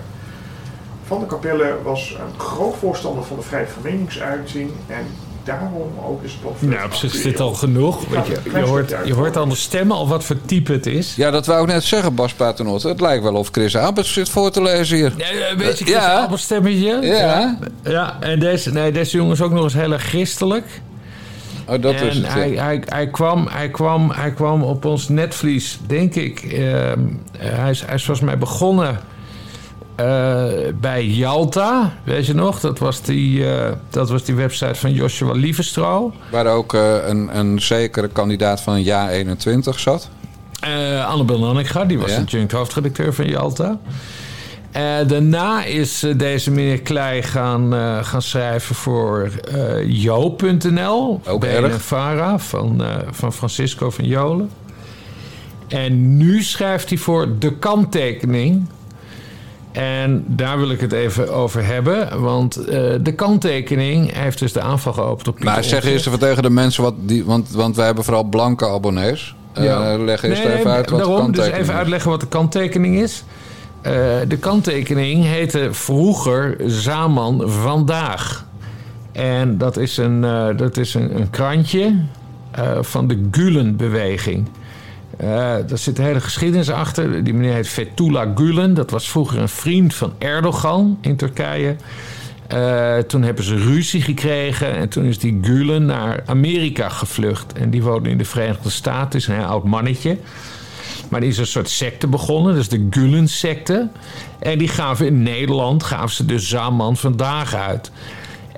[1.10, 5.06] Van der Capelle was een groot voorstander van de vrijheid van meningsuiting en
[5.44, 5.74] daarom
[6.06, 8.04] ook is het Nou, op zich is dit al genoeg.
[8.12, 11.16] Ga je, je, hoort, je hoort aan de stemmen al wat voor type het is.
[11.16, 12.88] Ja, dat wou ik net zeggen, Bas Paternotte.
[12.88, 15.14] Het lijkt wel of Chris Abels zit voor te lezen hier.
[15.18, 16.02] Ja, een beetje Ja.
[16.02, 16.22] ja.
[16.22, 17.00] Albert stemmetje.
[17.02, 17.58] Ja.
[17.84, 18.18] ja.
[18.20, 20.82] en deze, nee, deze jongen is ook nog eens heel erg christelijk.
[21.68, 22.28] Oh, dat en is het.
[22.28, 22.64] hij, ja.
[22.64, 26.44] hij, hij, kwam, hij, kwam, hij kwam op ons netvlies, denk ik.
[26.44, 27.00] ehm,
[27.38, 29.00] hij, is, hij is volgens mij begonnen
[30.00, 31.94] eh, bij Yalta.
[32.04, 32.60] Weet je nog?
[32.60, 36.14] Dat was die, eh, dat was die website van Joshua Lievestro.
[36.32, 40.10] Waar ook eh, een, een zekere kandidaat van Ja 21 zat.
[41.08, 42.16] Annabel Nanninga, die was Ja.
[42.16, 43.80] de adjunct hoofdredacteur van Yalta.
[44.72, 49.30] Eh, daarna is deze meneer Klei gaan, gaan schrijven voor
[49.88, 51.22] Jo.nl.
[51.28, 51.46] Ook.
[51.78, 52.82] Vara van,
[53.12, 54.50] van Francisco van Jolen.
[55.68, 58.68] En nu schrijft hij voor De Kanttekening.
[59.80, 62.22] En daar wil ik het even over hebben.
[62.22, 66.20] Want eh, de kanttekening heeft dus de aanval geopend op Pieter Maar zeg eerst even
[66.20, 67.26] tegen de mensen wat die.
[67.26, 69.36] Want, want wij hebben vooral blanke abonnees.
[69.54, 71.80] Eh, leg eerst Nee, even uit wat de daarom, dus kanttekening even is.
[71.80, 73.24] uitleggen wat de kanttekening is.
[73.82, 73.94] Eh,
[74.28, 78.46] de kanttekening heette vroeger Zaman Vandaag.
[79.12, 80.22] En dat is een,
[80.58, 81.96] dat is een, een krantje
[82.82, 84.48] van de Gulen-beweging.
[85.20, 85.28] Eh,
[85.68, 87.24] daar zit een hele geschiedenis achter.
[87.24, 88.74] Die meneer heet Fethullah Gulen.
[88.74, 91.76] Dat was vroeger een vriend van Erdogan in Turkije.
[92.48, 97.54] Eh, toen hebben ze ruzie gekregen en toen is die Gulen naar Amerika gevlucht.
[97.54, 100.18] En die woonde in de Verenigde Staten, is een heel oud mannetje.
[101.10, 103.90] Maar die is een soort secte begonnen, dus de Gulen-secte.
[104.40, 107.92] En die gaven in Nederland gaven ze de Zaman vandaag uit.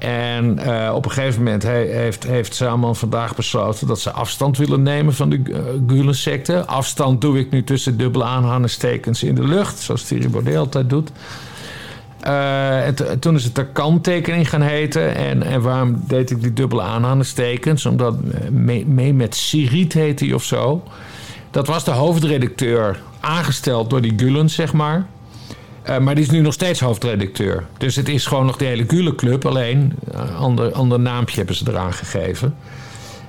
[0.02, 4.58] En eh, op een gegeven moment he- heeft, heeft Zaman vandaag besloten dat ze afstand
[4.58, 6.66] willen nemen van de uh, Gulen-secte.
[6.66, 11.12] Afstand doe ik nu tussen dubbele aanhalingstekens in de lucht, zoals Thierry Baudet altijd doet.
[12.20, 15.16] Eh, en to- toen is het de kanttekening gaan heten.
[15.16, 17.86] En, en waarom deed ik die dubbele aanhalingstekens?
[17.86, 18.50] Omdat eh,
[18.86, 20.84] mee, met Sirit heet hij of zo.
[21.52, 25.06] Dat was de hoofdredacteur, aangesteld door die Gulen, zeg maar.
[25.82, 27.66] Eh, maar die is nu nog steeds hoofdredacteur.
[27.78, 29.46] Dus het is gewoon nog de hele Gulen-club.
[29.46, 32.56] Alleen een ander, ander naampje hebben ze eraan gegeven.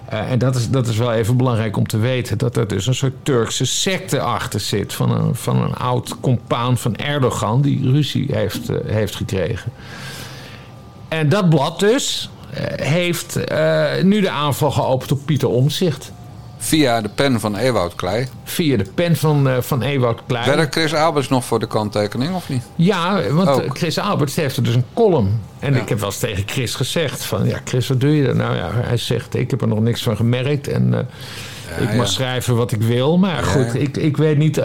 [0.08, 2.38] Eh, en dat is, dat is wel even belangrijk om te weten.
[2.38, 4.92] Dat er dus een soort Turkse secte achter zit.
[4.92, 7.62] Van een, van een oud compaan van Erdogan.
[7.62, 9.72] Die ruzie heeft, eh, heeft gekregen.
[11.08, 16.12] En dat blad dus eh, heeft eh, nu de aanval geopend op Pieter Omzicht.
[16.64, 18.26] Via de pen van Ewout Klei.
[18.44, 20.56] Via de pen van, eh, van Ewout Klein.
[20.56, 22.62] Werkt Chris Alberts nog voor de kanttekening of niet?
[22.76, 23.60] Ja, want Ook.
[23.60, 25.40] eh, Chris Alberts heeft er dus een column.
[25.58, 25.80] En Ja.
[25.80, 27.46] ik heb wel eens tegen Chris gezegd van...
[27.46, 28.36] Ja, Chris, wat doe je dan?
[28.36, 30.68] Nou ja, hij zegt, ik heb er nog niks van gemerkt.
[30.68, 32.12] En eh, ik mag ja.
[32.12, 33.18] schrijven wat ik wil.
[33.18, 34.60] Maar goed, ik, ik weet niet...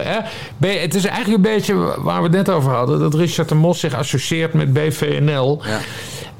[0.56, 2.98] ben- het is eigenlijk een beetje waar we het net over hadden...
[2.98, 5.60] dat Richard de Mos zich associeert met BVNL...
[5.64, 5.78] Ja.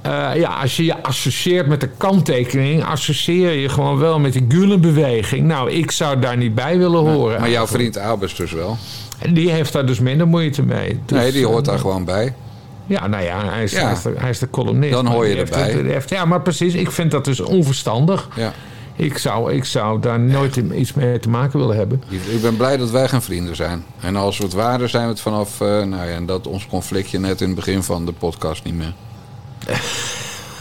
[0.09, 4.45] Eh, ja, als je je associeert met de kanttekening, associeer je gewoon wel met die
[4.49, 5.47] Gulen-beweging.
[5.47, 7.41] Nou, ik zou daar niet bij willen horen.
[7.41, 8.77] Maar jouw vriend Alberts dus wel.
[9.19, 11.01] En die heeft daar dus minder moeite mee.
[11.07, 12.35] Dus, Nee, die hoort eh, daar gewoon bij.
[12.87, 13.83] Ja, nou ja, hij is, Ja.
[13.85, 14.93] Hij is, de, hij is de columnist.
[14.93, 15.93] Dan hoor je heeft erbij.
[15.93, 16.75] heeft- ja, maar precies.
[16.75, 18.29] Ik vind dat dus onverstandig.
[18.37, 18.53] Ja.
[18.97, 22.03] Ik zou, ik zou daar nooit iets mee te maken willen hebben.
[22.09, 23.85] Ik ben blij dat wij geen vrienden zijn.
[24.01, 25.61] En als we het waren, zijn we het vanaf...
[25.61, 28.75] eh, nou ja, en dat ons conflictje net in het begin van de podcast niet
[28.75, 28.93] meer.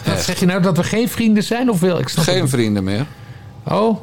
[0.05, 1.99] Wat zeg je nou, dat we geen vrienden zijn of wel?
[1.99, 3.05] Ik snap Geen het vrienden meer.
[3.63, 3.97] Oh,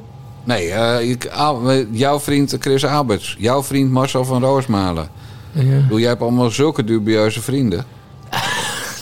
[0.47, 3.37] Nee, eh, ik- eh, jouw vriend Chris Alberts.
[3.39, 5.09] Jouw vriend Marcel van Roosmalen.
[5.53, 5.63] ja.
[5.63, 7.85] Bedoel, Jij hebt allemaal zulke dubieuze vrienden.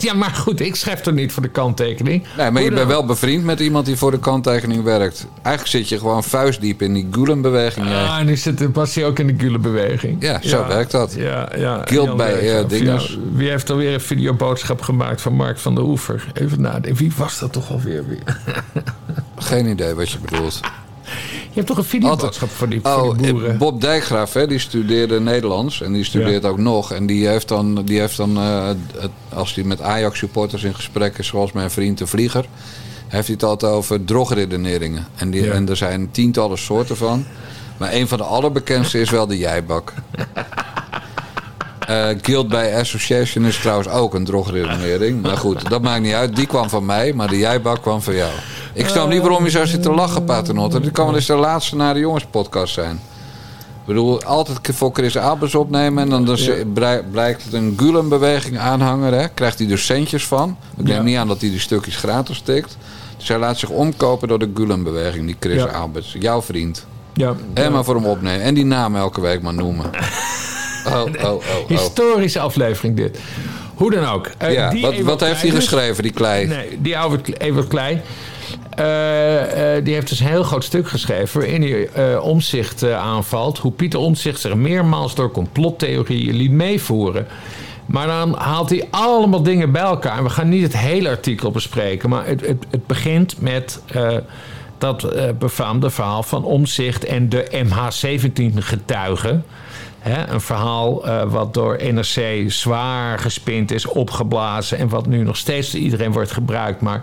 [0.08, 2.24] ja, maar goed, ik schrijf er niet voor de kanttekening.
[2.36, 5.26] Nee, maar je bent wel bevriend met iemand die voor de kanttekening werkt.
[5.42, 7.88] Eigenlijk zit je gewoon vuistdiep in die Gulen-beweging.
[7.88, 8.04] jij.
[8.04, 10.22] Ah, en nu zit, past hij ook in de Gule-beweging.
[10.22, 11.14] Ja, zo werkt dat.
[11.16, 11.82] Ja, ja.
[11.84, 12.72] Guild bij, Berghoff.
[12.72, 13.08] eh, dinges.
[13.08, 16.26] Ja, wie heeft alweer een videoboodschap gemaakt van Mark van der Oever?
[16.34, 16.96] Even nadenken.
[16.96, 18.04] Wie was dat toch alweer?
[18.08, 18.40] weer?
[19.36, 20.60] Geen idee wat je bedoelt.
[21.54, 23.52] Je hebt toch een videoboodschap voor die, voor Oh, die boeren?
[23.52, 25.80] eh, Bob Dijkgraaf, hè, die studeerde Nederlands.
[25.82, 26.92] En die studeert ook nog.
[26.92, 31.18] En die heeft dan, die heeft dan eh, het- als hij met Ajax-supporters in gesprek
[31.18, 31.26] is...
[31.26, 32.44] zoals mijn vriend de Vlieger...
[33.08, 35.06] heeft hij het altijd over drogredeneringen.
[35.16, 35.52] En, die, Ja.
[35.52, 37.24] en er zijn tientallen soorten van.
[37.76, 39.92] Maar een van de allerbekendste is wel de jijbak.
[41.86, 45.22] Eh Guild by Association is trouwens ook een drogredenering.
[45.22, 46.36] Maar goed, dat maakt niet uit.
[46.36, 48.30] Die kwam van mij, maar de jijbak kwam van jou.
[48.74, 50.80] Ik snap niet waarom je zo zit te lachen, Paternotte.
[50.80, 53.00] Dit kan wel eens de laatste naar de jongenspodcast zijn.
[53.80, 56.02] Ik bedoel, altijd voor Chris Abels opnemen...
[56.12, 56.36] en dan,
[56.74, 57.02] Ja.
[57.10, 59.12] blijkt het een Gulen-beweging aanhanger.
[59.12, 59.28] Hè?
[59.28, 60.56] Krijgt hij dus centjes van.
[60.76, 61.02] Ik neem Ja.
[61.02, 62.76] niet aan dat hij die stukjes gratis stikt.
[63.18, 65.66] Dus hij laat zich omkopen door de Gulen-beweging, die Chris Ja.
[65.66, 66.16] Alberts.
[66.18, 66.86] Jouw vriend.
[67.14, 67.34] Ja.
[67.54, 68.40] En maar voor hem opnemen.
[68.42, 69.90] En die naam elke week maar noemen.
[70.86, 71.42] Oh, oh, oh, oh.
[71.68, 73.18] Historische aflevering dit.
[73.74, 74.26] Hoe dan ook.
[74.38, 76.46] Eh, Ja, die wat, wat heeft hij geschreven, die klei?
[76.46, 78.02] Nee, die Albert, Evert Klein.
[78.74, 83.58] Eh, eh, die heeft dus een heel groot stuk geschreven waarin hij eh, omzicht aanvalt.
[83.58, 87.26] Hoe Pieter Omzicht zich meermaals door complottheorieën liet meevoeren.
[87.86, 90.18] Maar dan haalt hij allemaal dingen bij elkaar.
[90.18, 92.08] En we gaan niet het hele artikel bespreken.
[92.08, 93.82] Maar het, het, het begint met
[94.78, 99.44] dat befaamde verhaal van Omzicht en de MH17 getuigen.
[99.98, 104.78] Hè, een verhaal wat door NRC zwaar gespind is, opgeblazen.
[104.78, 106.80] En wat nu nog steeds door iedereen wordt gebruikt.
[106.80, 107.02] Maar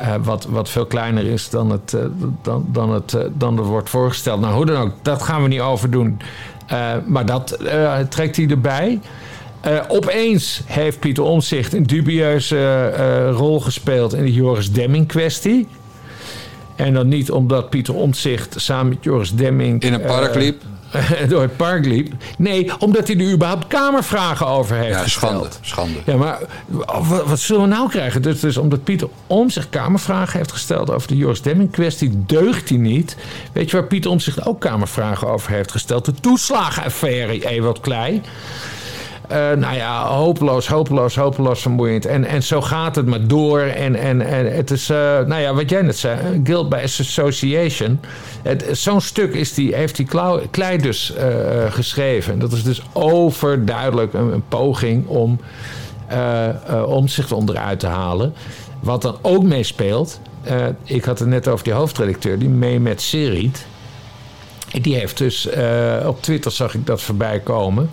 [0.00, 2.00] eh, wat, wat veel kleiner is dan het, eh,
[2.42, 4.40] dan, dan, het, eh, dan het wordt voorgesteld.
[4.40, 6.20] Nou, hoe dan ook, dat gaan we niet overdoen.
[7.06, 7.58] Maar dat
[8.08, 9.00] trekt hij erbij.
[9.88, 12.90] Opeens heeft Pieter Omzicht een dubieuze
[13.30, 15.66] rol gespeeld in de Joris Demming kwestie.
[16.76, 19.82] En dan niet omdat Pieter Omtzigt samen met Joris Demming...
[19.82, 20.62] In een park liep?
[21.28, 22.12] door het park liep.
[22.38, 25.32] Nee, omdat hij er überhaupt kamervragen over heeft Ja, gesteld.
[25.32, 25.98] schande, schande.
[26.06, 28.22] Ja, maar wat, wat zullen we nou krijgen?
[28.22, 32.68] Dus, dus omdat Pieter om zich kamervragen heeft gesteld over de Joris Demming kwestie, deugt
[32.68, 33.16] hij niet.
[33.52, 36.04] Weet je waar Pieter om zich ook kamervragen over heeft gesteld?
[36.04, 38.20] De toeslagenaffaire, Ewald Klei.
[39.30, 42.06] Eh, nou ja, hopeloos, hopeloos, hopeloos vermoeiend.
[42.06, 43.60] En, en zo gaat het maar door.
[43.60, 48.00] En, en, en het is, eh, nou ja, wat jij net zei, Guild by Association.
[48.72, 50.08] Zo'n stuk is die, heeft die
[50.50, 51.26] Klei dus eh,
[51.68, 52.38] geschreven.
[52.38, 55.40] Dat is dus overduidelijk een, poging om
[56.86, 58.34] omzicht onderuit te halen.
[58.80, 60.20] Wat dan ook meespeelt.
[60.84, 63.66] ik had het net over die hoofdredacteur, die mee met Serit.
[64.80, 65.48] Die heeft dus,
[66.06, 67.90] op Twitter zag ik dat voorbij komen.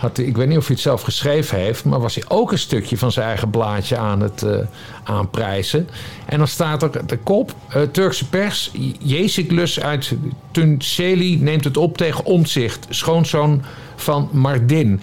[0.00, 2.52] Had, hij- ik weet niet of hij het zelf geschreven heeft, maar was hij ook
[2.52, 4.56] een stukje van zijn eigen blaadje aan het eh,
[5.04, 5.88] aanprijzen.
[6.26, 8.70] En dan staat er de kop: eh, Turkse pers.
[8.98, 10.12] Jeziklus uit
[10.50, 13.62] Tunceli neemt het op tegen omzicht, schoonzoon
[13.96, 15.02] van Mardin.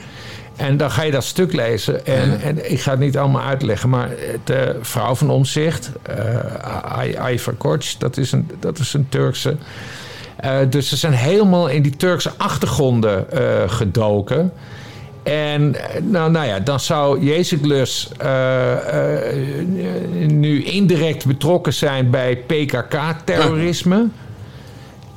[0.55, 2.05] En dan ga je dat stuk lezen.
[2.05, 3.89] En, en ik ga het niet allemaal uitleggen.
[3.89, 4.09] Maar
[4.43, 9.55] de vrouw van omzicht, uh, Ayfer Koç, dat is een, dat is een Turkse.
[10.45, 14.51] Uh, dus ze zijn helemaal in die Turkse achtergronden uh, gedoken.
[15.27, 18.75] En nou, nou ja, dan zou Jeziklus uh,
[20.27, 24.07] nu indirect betrokken zijn bij PKK-terrorisme.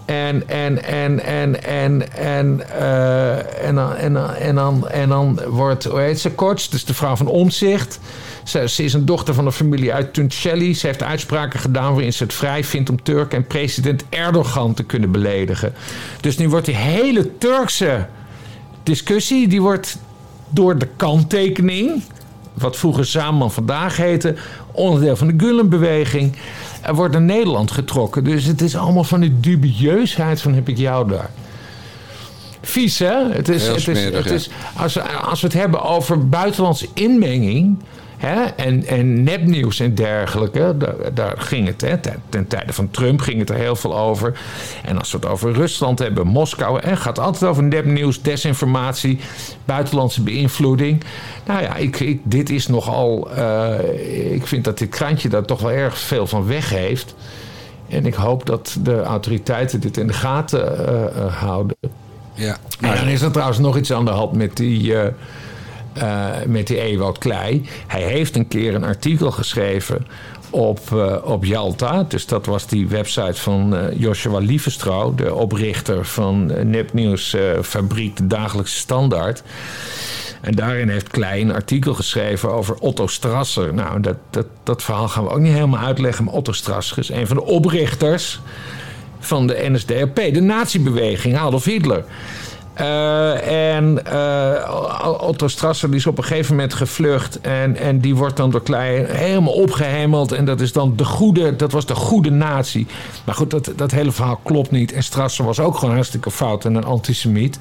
[0.05, 5.85] En, en, en, en, en, en, eh, en, dan, en, en, dan, en dan wordt,
[5.85, 8.01] hoe heet ze, Korts, dus de vrouw van Omzicht.
[8.45, 10.75] Ze, ze is een dochter van een familie uit Tuncelli.
[10.75, 14.85] Ze heeft uitspraken gedaan waarin ze het vrij vindt om Turk en president Erdogan te
[14.85, 15.75] kunnen beledigen.
[16.21, 18.07] Dus nu wordt die hele Turkse
[18.83, 19.99] discussie, die wordt
[20.49, 22.03] door de kanttekening,
[22.55, 24.35] wat vroeger Zaman vandaag heette,
[24.73, 26.37] onderdeel van de Gulen-beweging,
[26.83, 28.25] er wordt naar Nederland getrokken.
[28.25, 31.31] Dus het is allemaal van die dubieusheid van heb ik jou daar.
[32.63, 33.33] Vies, hè?
[33.33, 37.79] Het is, het is, het is, als, we, als we het hebben over buitenlandse inmenging...
[38.21, 41.81] Hè, en, en nepnieuws en dergelijke, daar, daar ging het.
[41.81, 44.41] Hè, ten, ten tijde van Trump ging het er heel veel over.
[44.85, 46.81] En als we het over Rusland hebben, Moskou...
[46.81, 49.19] Hè, gaat altijd over nepnieuws, desinformatie...
[49.65, 51.03] buitenlandse beïnvloeding.
[51.47, 53.31] Nou ja, ik, ik, dit is nogal...
[53.31, 57.15] eh, ik vind dat dit krantje daar toch wel erg veel van weg heeft...
[57.89, 61.77] En ik hoop dat de autoriteiten dit in de gaten eh, eh, houden.
[62.35, 62.57] Ja.
[62.81, 64.95] En dan is er trouwens nog iets aan de hand met die,
[65.93, 67.69] eh met die Ewout Klei.
[67.87, 70.07] Hij heeft een keer een artikel geschreven
[70.51, 72.05] op, eh, op Jalta.
[72.09, 78.27] Dus dat was die website van eh, Joshua Lievestrouw, de oprichter van uh, nepnieuwsfabriek De
[78.27, 79.43] Dagelijkse Standaard.
[80.41, 83.75] En daarin heeft Klei een artikel geschreven over Otto Strasser.
[83.75, 86.25] Nou, dat, dat, dat verhaal gaan we ook niet helemaal uitleggen.
[86.25, 88.41] Maar Otto Strasser is een van de oprichters
[89.19, 92.05] van de NSDAP, de nazi-beweging, Adolf Hitler.
[92.81, 97.41] Eh, en eh, Otto Strasser die is op een gegeven moment gevlucht.
[97.41, 100.33] En, en die wordt dan door Klein helemaal opgehemeld.
[100.33, 102.87] En dat, is dan de goede, dat was de goede nazi.
[103.25, 104.93] Maar goed, dat, dat hele verhaal klopt niet.
[104.93, 107.59] En Strasser was ook gewoon hartstikke fout en een antisemiet.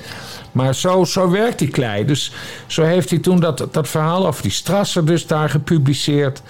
[0.51, 2.05] Maar zo, zo werkt die Klei.
[2.05, 2.32] Dus
[2.67, 6.41] zo heeft hij toen dat, dat verhaal over die Strasser dus daar gepubliceerd.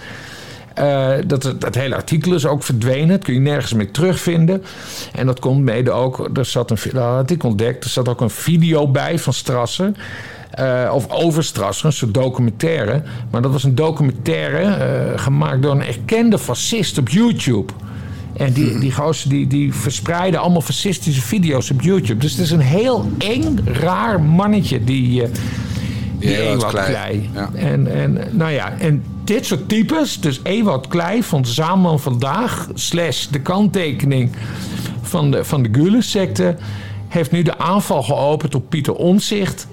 [0.78, 3.08] Uh, dat, dat hele artikel is ook verdwenen.
[3.08, 4.62] Dat kun je nergens meer terugvinden.
[5.12, 6.30] En dat komt mede ook.
[6.36, 7.84] Er zat een, dat ik ontdekt.
[7.84, 9.92] Er zat ook een video bij van Strasser.
[10.60, 13.02] Uh, of over Strasser, een soort documentaire.
[13.30, 17.72] Maar dat was een documentaire uh, gemaakt door een erkende fascist op YouTube.
[18.36, 22.20] En die, die gozer die, die verspreiden allemaal fascistische video's op YouTube.
[22.20, 25.22] Dus het is een heel eng, raar mannetje die.
[26.20, 26.90] Die Ewout Klei.
[26.90, 27.30] Klei.
[27.34, 27.50] Ja.
[27.54, 32.68] En, en, nou ja, en dit soort types, dus Ewout Klei van Zaman Vandaag...
[32.74, 34.30] slash de kanttekening
[35.02, 36.56] van de, van de Gulen-secte...
[37.08, 39.66] heeft nu de aanval geopend op Pieter Omzicht...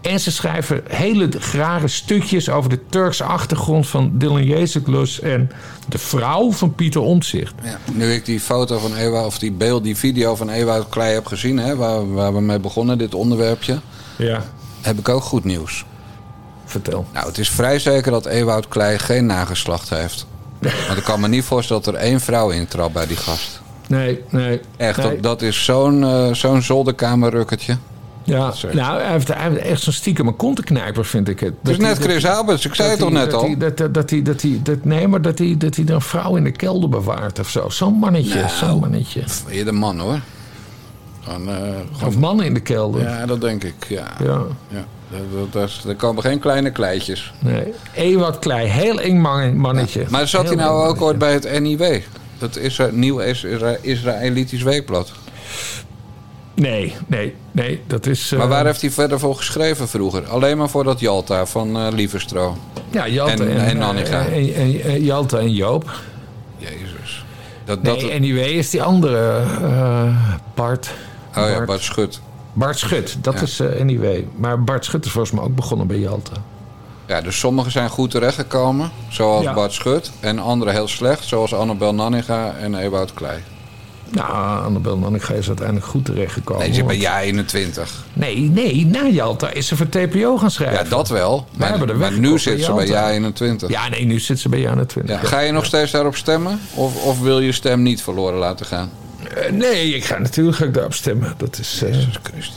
[0.00, 5.50] En ze schrijven hele rare stukjes over de Turkse achtergrond van Dylan Jezeklus en
[5.88, 7.54] de vrouw van Pieter Omtzigt.
[7.62, 11.14] Ja, nu ik die foto van Ewa, of die beeld, die video van Ewout Klei
[11.14, 13.78] heb gezien, hè, waar, waar we mee begonnen, dit onderwerpje,
[14.16, 14.44] ja.
[14.80, 15.84] Heb ik ook goed nieuws.
[16.64, 17.06] Vertel.
[17.12, 20.26] Nou, het is vrij zeker dat Ewout Klei geen nageslacht heeft.
[20.58, 23.60] Want ik kan me niet voorstellen dat er één vrouw intrapt bij die gast.
[23.86, 24.60] Nee, nee.
[24.76, 25.10] Echt, nee.
[25.10, 27.76] Dat, dat is zo'n uh, zo'n zolderkamerrukketje.
[28.22, 31.54] Ja, nou, hij heeft, hij heeft echt zo'n stiekem kontenknijper, vind ik het.
[31.62, 33.58] Dat is net Chris Alberts, ik zei het toch net al?
[33.58, 36.36] Dat, dat, dat, hij, dat, hij, dat, nee, maar dat hij, dat hij een vrouw
[36.36, 37.68] in de kelder bewaart of zo.
[37.68, 39.22] Zo'n mannetje, nou, zo'n mannetje.
[39.50, 40.20] Je de man hoor.
[41.28, 41.48] Gewoon,
[41.92, 42.08] gewoon...
[42.08, 43.02] Of mannen in de kelder.
[43.02, 44.06] Ja, dat denk ik, ja.
[44.24, 44.42] ja.
[44.68, 44.84] ja.
[45.30, 47.32] Dat, dat er komen geen kleine kleitjes.
[47.38, 50.00] Nee, Ewart Klei, heel eng man, mannetje.
[50.00, 50.06] Ja.
[50.10, 52.00] Maar zat hij nou ook ooit bij het NIW?
[52.38, 55.12] Dat is een nieuw Isra Israëlitisch weekblad.
[56.54, 58.32] Nee, nee, nee, dat is...
[58.32, 58.38] Uh...
[58.38, 60.26] Maar waar heeft hij verder voor geschreven vroeger?
[60.26, 62.56] Alleen maar voor dat Jalta van uh, Lieverstro.
[62.90, 64.24] Ja, Jalta en, en, en Nanniga.
[64.24, 66.00] En, en, en, Jalta en Joop.
[66.56, 67.24] Jezus.
[67.64, 68.10] Dat, nee, dat...
[68.10, 70.16] anyway is die andere uh,
[70.54, 70.90] Bart.
[71.42, 72.20] Oh ja, Bart Schut.
[72.52, 73.40] Bart Schut, dat ja.
[73.40, 74.28] is uh, anyway.
[74.36, 76.32] Maar Bart Schut is volgens mij ook begonnen bij Jalta.
[77.06, 79.54] Ja, dus sommigen zijn goed terechtgekomen, zoals ja.
[79.54, 80.10] Bart Schut.
[80.20, 83.42] En anderen heel slecht, zoals Annabel Nanninga en Ewout Klei.
[84.10, 86.62] Nou, Annabel Nanninga is uiteindelijk goed terechtgekomen.
[86.62, 88.04] Nee, ze bij jaar 21.
[88.12, 90.84] Nee, nee, na Jalta is ze voor TPO gaan schrijven.
[90.84, 91.46] Ja, dat wel.
[91.56, 93.68] We maar, nu zit ze bij jaar 21.
[93.68, 95.22] Ja, nee, nu zit ze bij jaar 21.
[95.22, 96.60] Ja, ga je nog steeds daarop stemmen?
[96.74, 98.90] Of, of wil je stem niet verloren laten gaan?
[99.38, 101.34] Uh, nee, ik ga natuurlijk ga ik daarop stemmen.
[101.36, 101.96] Dat is, uh,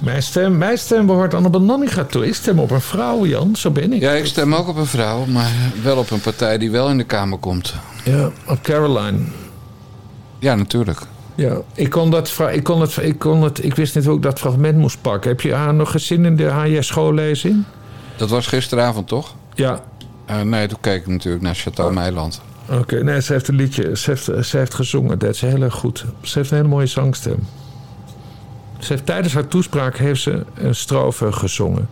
[0.04, 2.28] mijn, stem, mijn stem behoort aan de Bananninga toe.
[2.28, 3.56] Ik stem op een vrouw, Jan.
[3.56, 4.02] Zo ben ik.
[4.02, 5.52] Ja, ik stem ook op een vrouw, maar
[5.84, 7.74] wel op een partij die wel in de Kamer komt.
[8.04, 9.20] Ja, op Caroline.
[10.40, 11.00] Ja, natuurlijk.
[11.36, 14.22] Ja, ik kon dat, ik kon het, ik kon het, ik wist niet hoe ik
[14.22, 15.30] dat fragment moest pakken.
[15.30, 17.64] Heb je haar nog gezien in de HJ schoollezing?
[18.18, 19.36] Dat was gisteravond, toch?
[19.54, 19.80] Ja.
[20.30, 21.94] Uh, nee, toen keek ik natuurlijk naar Chateau.
[21.94, 22.42] Meiland.
[22.80, 25.20] Oké, nee, ze heeft een liedje, ze heeft, ze heeft gezongen.
[25.20, 26.06] Dat is heel erg goed.
[26.22, 27.48] Ze heeft een hele mooie zangstem.
[28.80, 31.90] Ze heeft tijdens haar toespraak heeft ze een strofe gezongen.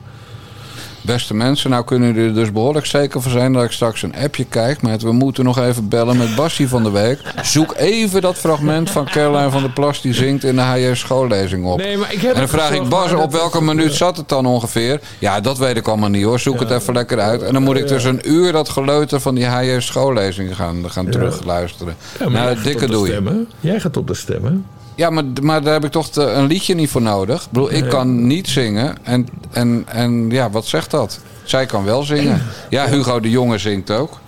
[1.02, 4.16] Beste mensen, nou kunnen jullie er dus behoorlijk zeker van zijn dat ik straks een
[4.16, 7.20] appje krijg met we moeten nog even bellen met Bassie van de Week.
[7.42, 11.66] Zoek even dat fragment van Caroline van der Plas die zingt in de HJ schoollezing
[11.66, 11.78] op.
[11.78, 14.30] Nee, maar ik heb en dan vraag ik Bas, maar op welke minuut zat het
[14.30, 15.00] dan ongeveer?
[15.20, 16.40] Ja, dat weet ik allemaal niet hoor.
[16.40, 17.42] Zoek het even lekker uit.
[17.42, 21.10] En dan moet ik dus een uur dat geleuter van die HJ schoollezing gaan, gaan
[21.10, 21.96] terugluisteren.
[22.20, 23.12] Ja, maar nou, dikke doei.
[23.12, 23.50] stemmen.
[23.60, 24.66] Jij gaat op de stemmen.
[25.00, 27.42] Ja, maar, maar daar heb ik toch te- een liedje niet voor nodig.
[27.44, 28.98] Ik bedoel, ik kan niet zingen.
[29.04, 31.20] En, en, en ja, wat zegt dat?
[31.44, 32.44] Zij kan wel zingen.
[32.70, 34.20] Ja, Hugo de Jonge zingt ook.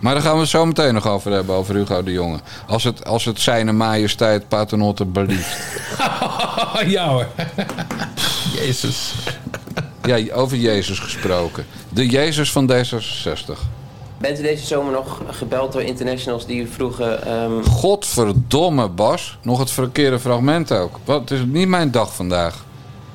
[0.00, 2.38] Maar daar gaan we het zo meteen nog over hebben, over Hugo de Jonge.
[2.66, 5.56] Als het, als het zijn majesteit paternotte belieft.
[6.96, 7.26] ja hoor.
[8.54, 9.12] Jezus.
[10.02, 11.66] Ja, over Jezus gesproken.
[11.88, 13.58] De Jezus van D66.
[14.18, 17.26] Bent u deze zomer nog gebeld door internationals die u vroegen...
[17.26, 19.38] ehm, Godverdomme, Bas.
[19.42, 20.98] Nog het verkeerde fragment ook.
[21.04, 22.64] Wat, het is niet mijn dag vandaag.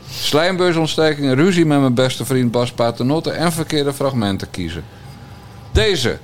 [0.09, 3.31] Slijmbeursontsteking, ruzie met mijn beste vriend Bas Paternotte...
[3.31, 4.83] en verkeerde fragmenten kiezen.
[5.71, 6.17] Deze.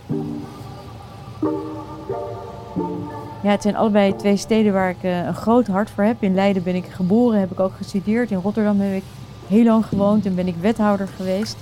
[3.44, 6.24] Ja, het zijn allebei twee steden waar ik eh, een groot hart voor heb.
[6.24, 8.32] In Leiden ben ik geboren, heb ik ook gestudeerd.
[8.32, 9.04] In Rotterdam heb ik
[9.48, 11.58] heel lang gewoond en ben ik wethouder geweest.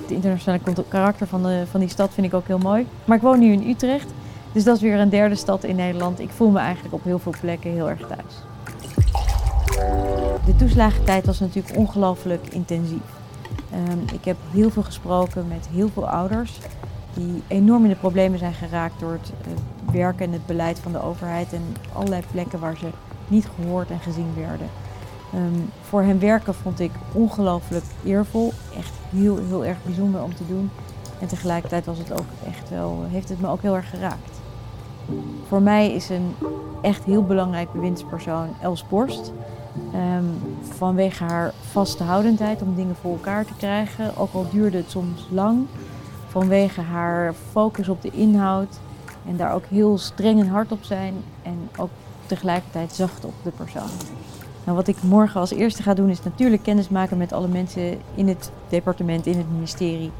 [0.00, 2.86] Het internationale karakter van, de, van die stad vind ik ook heel mooi.
[3.04, 4.08] Maar ik woon nu in Utrecht,
[4.52, 6.20] dus dat is weer een derde stad in Nederland.
[6.20, 8.34] Ik voel me eigenlijk op heel veel plekken heel erg thuis.
[10.44, 13.18] De toeslagentijd was natuurlijk ongelooflijk intensief.
[13.70, 16.58] Ehm, ik heb heel veel gesproken met heel veel ouders
[17.14, 20.92] die enorm in de problemen zijn geraakt door het eh, werken en het beleid van
[20.92, 22.86] de overheid en allerlei plekken waar ze
[23.28, 24.68] niet gehoord en gezien werden.
[25.32, 30.46] Ehm, voor hen werken vond ik ongelooflijk eervol, echt heel, heel erg bijzonder om te
[30.46, 30.70] doen.
[31.20, 34.40] En tegelijkertijd was het ook echt wel, heeft het me ook heel erg geraakt.
[35.48, 36.34] Voor mij is een
[36.82, 39.32] echt heel belangrijk bewindspersoon Els Borst.
[39.92, 40.24] Ehm,
[40.60, 45.66] vanwege haar vasthoudendheid om dingen voor elkaar te krijgen, ook al duurde het soms lang.
[46.28, 48.78] Vanwege haar focus op de inhoud
[49.26, 51.90] en daar ook heel streng en hard op zijn en ook
[52.26, 53.90] tegelijkertijd zacht op de persoon.
[54.64, 57.98] Nou, wat ik morgen als eerste ga doen is natuurlijk kennis maken met alle mensen
[58.14, 60.10] in het departement, in het ministerie.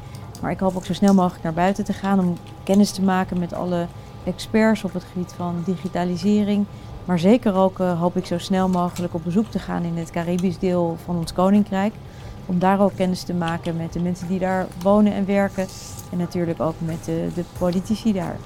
[0.41, 3.39] Maar ik hoop ook zo snel mogelijk naar buiten te gaan om kennis te maken
[3.39, 3.87] met alle
[4.23, 6.65] experts op het gebied van digitalisering.
[7.05, 10.11] Maar zeker ook eh, hoop ik zo snel mogelijk op bezoek te gaan in het
[10.11, 11.93] Caribisch deel van ons koninkrijk.
[12.45, 15.67] Om daar ook kennis te maken met de mensen die daar wonen en werken.
[16.11, 18.37] En natuurlijk ook met de, de politici daar.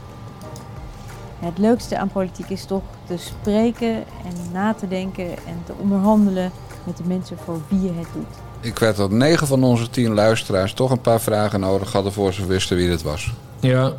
[1.39, 6.52] Het leukste aan politiek is toch te spreken en na te denken en te onderhandelen
[6.84, 8.26] met de mensen voor wie je het doet.
[8.60, 12.34] Ik weet dat 9 van onze 10 luisteraars toch een paar vragen nodig hadden voor
[12.34, 13.34] ze wisten wie dit was.
[13.60, 13.93] Ja.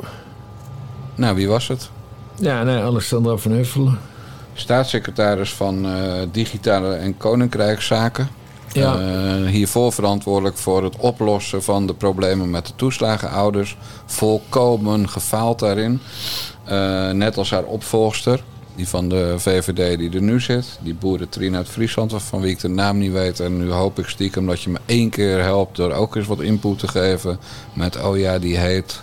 [1.14, 1.90] Nou, wie was het?
[2.35, 3.99] Ja, nee, Alexandra van Huffelen.
[4.53, 8.29] Staatssecretaris van eh, Digitale en Koninkrijkszaken.
[8.81, 8.99] Ja.
[8.99, 13.77] Eh, hiervoor verantwoordelijk voor het oplossen van de problemen met de toeslagenouders.
[14.07, 16.01] Volkomen gefaald daarin.
[16.65, 18.43] Eh, net als haar opvolgster,
[18.75, 20.79] die van de VVD die er nu zit.
[20.81, 23.41] Die boeren Trina uit Friesland, van wie ik de naam niet weet.
[23.41, 26.41] En nu hoop ik stiekem dat je me één keer helpt door ook eens wat
[26.41, 27.39] input te geven.
[27.73, 29.03] Met, oh ja, die heet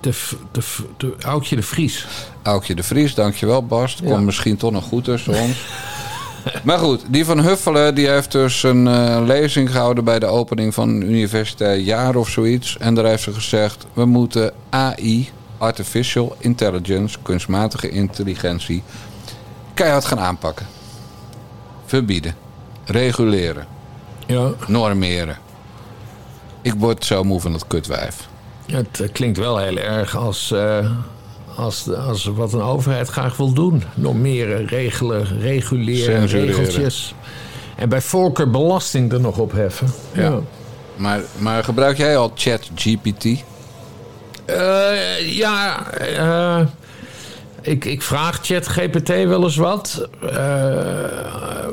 [0.00, 0.10] De,
[0.52, 2.06] de, v- de, Oudje de Vries.
[2.42, 3.94] Aukje de Vries, dankjewel Bas.
[3.94, 4.10] Het Ja.
[4.10, 5.56] komt misschien toch nog goed tussen ons.
[6.64, 10.74] maar goed, die van Huffelen die heeft dus een eh, lezing gehouden bij de opening
[10.74, 12.76] van een universitair jaar of zoiets.
[12.78, 18.82] En daar heeft ze gezegd, we moeten AI, Artificial Intelligence, kunstmatige intelligentie,
[19.74, 20.66] keihard gaan aanpakken.
[21.86, 22.34] Verbieden,
[22.84, 23.66] reguleren,
[24.26, 24.50] Ja.
[24.66, 25.36] normeren.
[26.62, 28.28] Ik word zo moe van dat kutwijf.
[28.66, 30.90] Het eh, klinkt wel heel erg als, eh,
[31.56, 33.82] als, als wat een overheid graag wil doen.
[33.94, 36.54] Normeren, regelen, reguleren, Censureren.
[36.56, 37.14] regeltjes.
[37.76, 39.88] En bij voorkeur belasting er nog opheffen.
[40.12, 40.40] Ja.
[40.96, 43.24] Maar, maar gebruik jij al ChatGPT?
[44.44, 46.60] Eh, ja, eh,
[47.66, 50.08] ik, ik vraag ChatGPT wel eens wat.
[50.32, 51.04] Eh,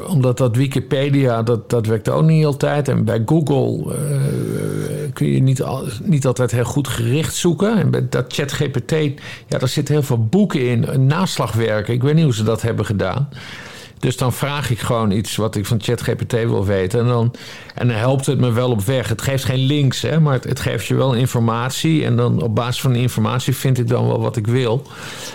[0.08, 2.88] omdat dat Wikipedia, dat, dat werkt ook niet altijd.
[2.88, 5.63] En bij Google eh, kun je niet,
[6.03, 7.77] niet altijd heel goed gericht zoeken.
[7.77, 8.91] En bij dat ChatGPT,
[9.48, 10.83] ja, daar zitten heel veel boeken in.
[10.87, 13.29] een Naslagwerk, ik weet niet hoe ze dat hebben gedaan.
[14.04, 16.99] Dus dan vraag ik gewoon iets wat ik van ChatGPT wil weten.
[16.99, 17.33] En dan,
[17.75, 19.10] en dan helpt het me wel op weg.
[19.10, 22.06] Het geeft geen links, hè, maar het, geeft je wel informatie.
[22.06, 24.87] En dan op basis van die informatie vind ik dan wel wat ik wil.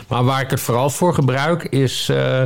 [0.08, 2.08] Maar waar ik het vooral voor gebruik is.
[2.08, 2.42] eh,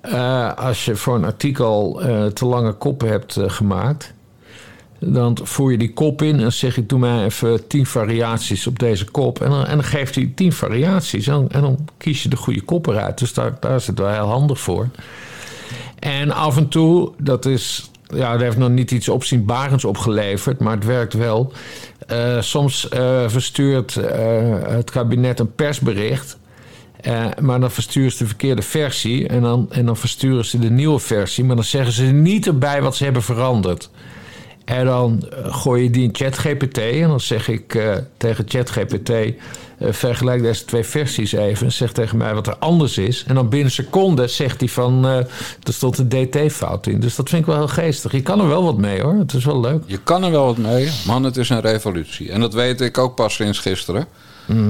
[0.00, 4.12] eh, als je voor een artikel eh, te lange koppen hebt gemaakt.
[4.98, 8.78] Dan voer je die kop in en zeg ik: Doe mij even tien variaties op
[8.78, 9.42] deze kop.
[9.42, 11.26] En dan, en dan geeft hij tien variaties.
[11.26, 13.18] En, en dan kies je de goede kop eruit.
[13.18, 14.88] Dus daar, daar is het wel heel handig voor.
[15.98, 20.74] En af en toe, dat is ja, dat heeft nog niet iets opzienbarends opgeleverd, maar
[20.74, 21.52] het werkt wel.
[22.06, 26.38] Eh, soms eh, verstuurt eh, het kabinet een persbericht.
[27.40, 29.28] maar dan versturen ze de verkeerde versie.
[29.28, 31.44] En dan, en dan versturen ze de nieuwe versie.
[31.44, 33.90] Maar dan zeggen ze niet erbij wat ze hebben veranderd.
[34.64, 36.78] En dan gooi je die in ChatGPT.
[36.78, 37.78] En dan zeg ik
[38.16, 39.10] tegen ChatGPT...
[39.78, 41.66] eh, vergelijk deze twee versies even.
[41.66, 43.24] En zeg tegen mij wat er anders is.
[43.26, 45.04] En dan binnen seconden zegt hij van...
[45.06, 45.16] eh,
[45.62, 47.00] er stond een DT-fout in.
[47.00, 48.12] Dus dat vind ik wel heel geestig.
[48.12, 49.14] Je kan er wel wat mee hoor.
[49.14, 49.82] Het is wel leuk.
[49.86, 52.32] Je kan er wel wat mee, man, het is een revolutie.
[52.32, 54.06] En dat weet ik ook pas sinds gisteren.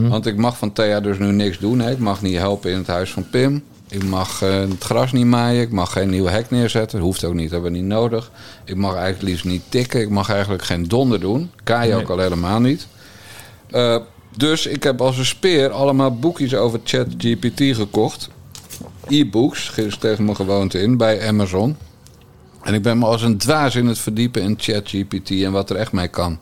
[0.08, 1.78] Want ik mag van Thea dus nu niks doen.
[1.78, 1.90] Hè.
[1.90, 3.62] Ik mag niet helpen in het huis van Pim.
[3.88, 5.62] Ik mag eh, het gras niet maaien.
[5.62, 6.98] Ik mag geen nieuw hek neerzetten.
[6.98, 8.30] Dat hoeft ook niet, dat hebben we niet nodig.
[8.64, 10.00] Ik mag eigenlijk liefst niet tikken.
[10.00, 11.50] Ik mag eigenlijk geen donder doen.
[11.64, 12.86] Kai ook al helemaal niet.
[13.70, 13.96] Eh,
[14.38, 18.28] dus ik heb als een speer allemaal boekjes over ChatGPT gekocht.
[19.08, 21.76] E-books, tegen mijn gewoonte in, bij Amazon.
[22.62, 25.76] En ik ben me als een dwaas in het verdiepen in ChatGPT en wat er
[25.76, 26.38] echt mee kan.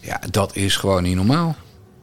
[0.00, 1.56] Ja, dat is gewoon niet normaal.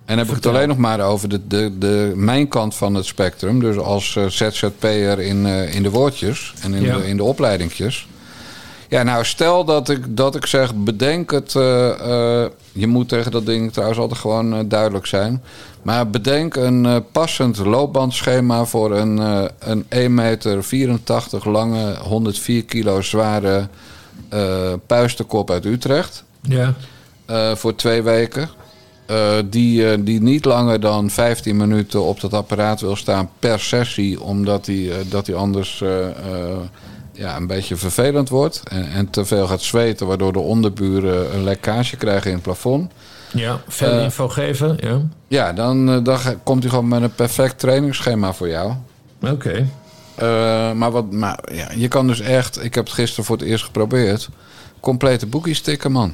[0.05, 3.05] En heb ik het alleen nog maar over de, de, de, mijn kant van het
[3.05, 3.59] spectrum.
[3.59, 6.97] Dus als eh, ZZP'er in, eh, in de woordjes en in, Ja.
[6.97, 8.07] de, in de opleidingjes.
[8.89, 11.55] Ja, nou stel dat ik, dat ik zeg, bedenk het.
[11.55, 12.45] eh,
[12.77, 15.43] je moet tegen dat ding trouwens altijd gewoon eh, duidelijk zijn.
[15.81, 23.01] Maar bedenk een eh, passend loopbandschema voor een, eh een 1,84 meter lange, 104 kilo
[23.01, 23.67] zware
[24.85, 26.23] puistenkop uit Utrecht.
[26.41, 26.73] Ja.
[27.55, 28.49] voor twee weken.
[29.49, 34.65] Die, die niet langer dan 15 minuten op dat apparaat wil staan per sessie, omdat
[34.65, 35.83] hij dat hij anders
[37.15, 41.43] ja, een beetje vervelend wordt en, en te veel gaat zweten, waardoor de onderburen een
[41.43, 42.91] lekkage krijgen in het plafond.
[43.33, 44.77] Ja, veel Eh, info geven.
[44.79, 45.01] Ja.
[45.27, 48.73] Ja, dan, eh, dan komt hij gewoon met een perfect trainingsschema voor jou.
[49.21, 49.67] Oké.
[50.15, 53.45] Eh, maar wat, maar ja, je kan dus echt, ik heb het gisteren voor het
[53.45, 54.29] eerst geprobeerd,
[54.79, 56.13] complete boekjes tikken, man.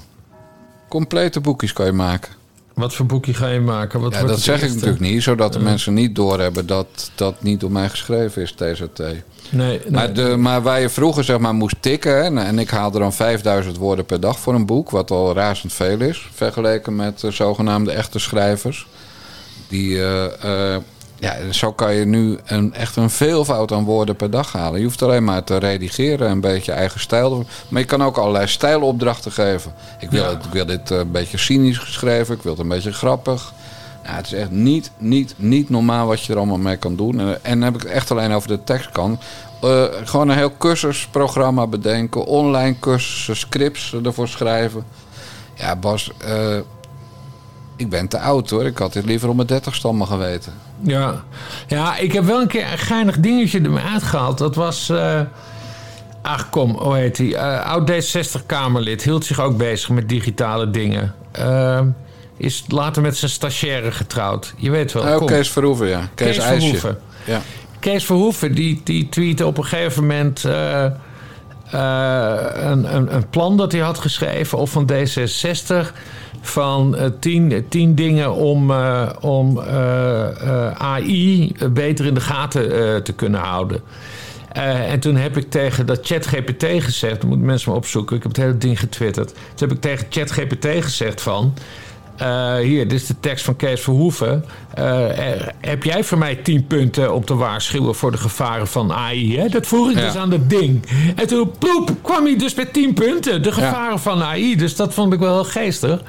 [0.89, 2.31] Complete boekjes kan je maken.
[2.73, 3.99] Wat voor boekje ga je maken?
[3.99, 7.59] Wat Ja, dat zeg ik natuurlijk niet, zodat de mensen niet doorhebben dat dat niet
[7.59, 8.99] door mij geschreven is, TZT.
[8.99, 9.81] Nee, nee.
[9.89, 13.77] Maar, de, maar waar je vroeger zeg maar moest tikken, en ik haalde dan 5000
[13.77, 17.91] woorden per dag voor een boek, wat al razend veel is, vergeleken met de zogenaamde
[17.91, 18.87] echte schrijvers.
[19.67, 20.81] Die, eh, eh,
[21.21, 24.79] ja, zo kan je nu een, echt een veelvoud aan woorden per dag halen.
[24.79, 27.45] Je hoeft alleen maar te redigeren, een beetje eigen stijl.
[27.67, 29.73] Maar je kan ook allerlei stijlopdrachten geven.
[29.99, 30.29] Ik wil, Ja.
[30.29, 33.53] het, ik wil dit eh, een beetje cynisch geschreven, ik wil het een beetje grappig.
[34.03, 37.19] Nou, het is echt niet, niet, niet normaal wat je er allemaal mee kan doen.
[37.19, 39.21] En, en dan heb ik het echt alleen over de tekstkant.
[39.61, 42.25] Eh, gewoon een heel cursusprogramma bedenken.
[42.25, 44.83] Online cursussen, scripts ervoor schrijven.
[45.55, 46.57] Ja, Bas, eh,
[47.81, 48.65] ik ben te oud hoor.
[48.65, 50.53] Ik had dit liever om mijn dertigste allemaal geweten.
[50.81, 51.23] Ja.
[51.67, 54.37] ja, ik heb wel een keer een geinig dingetje er me uitgehaald.
[54.37, 54.89] Dat was...
[54.89, 55.19] eh,
[56.21, 57.35] ach kom, hoe heet hij?
[57.35, 59.03] Eh, oud D60-Kamerlid.
[59.03, 61.13] Hield zich ook bezig met digitale dingen.
[61.31, 61.79] Eh,
[62.37, 64.53] is later met zijn stagiaire getrouwd.
[64.57, 65.19] Je weet wel.
[65.19, 65.25] Oh.
[65.25, 66.09] Kees Verhoeven, ja.
[66.15, 66.37] Kees.
[66.37, 66.97] Verhoeven.
[67.25, 67.41] Ja.
[67.79, 70.93] Kees Verhoeven die, die tweette op een gegeven moment een,
[72.95, 75.91] een, een plan dat hij had geschreven, of van D66,
[76.41, 83.13] van eh, tien, tien dingen om, eh, om eh, AI beter in de gaten te
[83.13, 83.81] kunnen houden.
[84.51, 88.31] En toen heb ik tegen dat ChatGPT gezegd, dat moeten mensen maar opzoeken, ik heb
[88.31, 89.27] het hele ding getwitterd.
[89.27, 91.53] Toen heb ik tegen ChatGPT gezegd van,
[92.21, 94.45] eh, hier, dit is de tekst van Kees Verhoeven.
[94.73, 95.05] Eh,
[95.59, 99.37] heb jij voor mij 10 punten om te waarschuwen voor de gevaren van AI?
[99.37, 99.47] Hè?
[99.47, 100.05] Dat vroeg ik Ja.
[100.05, 100.85] dus aan dat ding.
[101.15, 103.43] En toen ploep, kwam hij dus met 10 punten.
[103.43, 104.55] De gevaren van AI.
[104.55, 106.01] Dus dat vond ik wel heel geestig.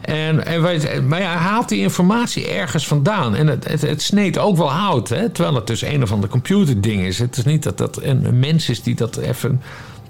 [0.00, 3.34] En, en wij, maar ja, hij haalt die informatie ergens vandaan.
[3.34, 5.08] En het, het, het sneed ook wel hout.
[5.08, 5.28] Hè?
[5.28, 7.18] Terwijl het dus een of ander computerding is.
[7.18, 9.62] Het is niet dat dat een mens is die dat even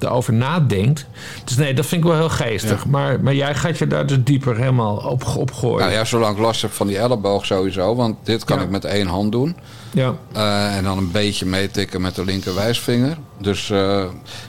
[0.05, 1.07] erover nadenkt.
[1.45, 2.87] Dus nee, dat vind ik wel heel geestig.
[2.87, 5.79] Maar, maar jij gaat je daar dus dieper helemaal op, op gooien.
[5.79, 7.95] Nou ja, zolang ik last heb van die elleboog sowieso.
[7.95, 8.63] Want dit kan Ja.
[8.65, 9.57] ik met één hand doen.
[9.93, 10.15] ja.
[10.33, 13.17] Eh, en dan een beetje meetikken met de linker wijsvinger.
[13.39, 14.05] Dus eh,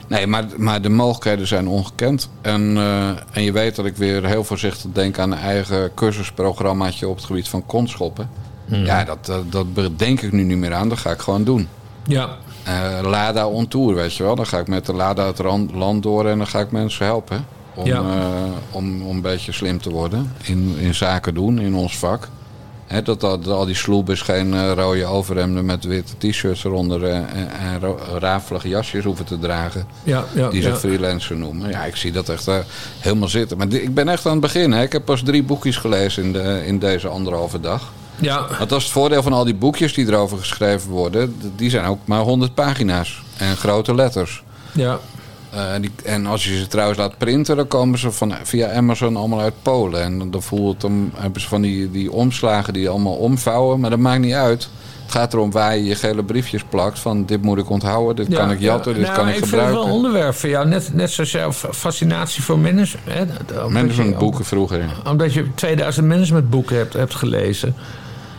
[0.08, 2.28] nee, maar, maar de mogelijkheden zijn ongekend.
[2.40, 7.08] En, eh, en je weet dat ik weer heel voorzichtig denk aan een eigen cursusprogrammaatje
[7.08, 8.28] op het gebied van kontschoppen.
[8.66, 10.88] Ja, dat, dat, dat denk ik nu niet meer aan.
[10.88, 11.68] Dat ga ik gewoon doen.
[12.06, 12.28] ja.
[12.64, 14.34] Eh, Lada on tour, weet je wel.
[14.34, 15.38] Dan ga ik met de Lada het
[15.72, 17.46] land door en dan ga ik mensen helpen.
[17.74, 17.98] Om, Ja.
[18.00, 22.28] eh, om, om een beetje slim te worden in, in zaken doen, in ons vak.
[23.04, 27.26] Dat, dat, al die sloebers geen eh, rode overhemden met witte t-shirts eronder en,
[28.18, 29.86] rafelige jasjes hoeven te dragen.
[30.02, 31.70] Ja, ja, Die zich freelancer noemen.
[31.70, 32.48] Ja, ik zie dat echt
[32.98, 33.56] helemaal zitten.
[33.58, 34.72] Maar ik ben echt aan het begin.
[34.72, 34.82] Hè.
[34.82, 37.92] Ik heb pas drie boekjes gelezen in, de, in deze anderhalve dag.
[38.20, 38.46] Ja.
[38.58, 41.52] Want dat is het voordeel van al die boekjes die erover geschreven worden.
[41.56, 43.22] Die zijn ook maar 100 pagina's.
[43.36, 44.42] En grote letters.
[44.72, 44.98] ja.
[45.52, 49.16] Eh, die, en als je ze trouwens laat printen, dan komen ze van, via Amazon
[49.16, 50.02] allemaal uit Polen.
[50.02, 53.80] En dan voelt het, dan hebben ze van die, die omslagen die allemaal omvouwen.
[53.80, 54.68] Maar dat maakt niet uit.
[55.12, 56.98] Het gaat erom waar je je gele briefjes plakt.
[56.98, 59.48] Van dit moet ik onthouden, dit kan ik jatten, dit Nou, kan ik, ik vind
[59.48, 59.76] gebruiken.
[59.78, 60.68] het wel een onderwerp voor jou.
[60.68, 63.08] Net, net zoals jouw fa- fascinatie voor management.
[63.10, 63.20] Hè?
[63.20, 64.84] Omdat Management je- boeken vroeger.
[65.08, 67.74] Omdat je 2000 managementboeken hebt, hebt gelezen.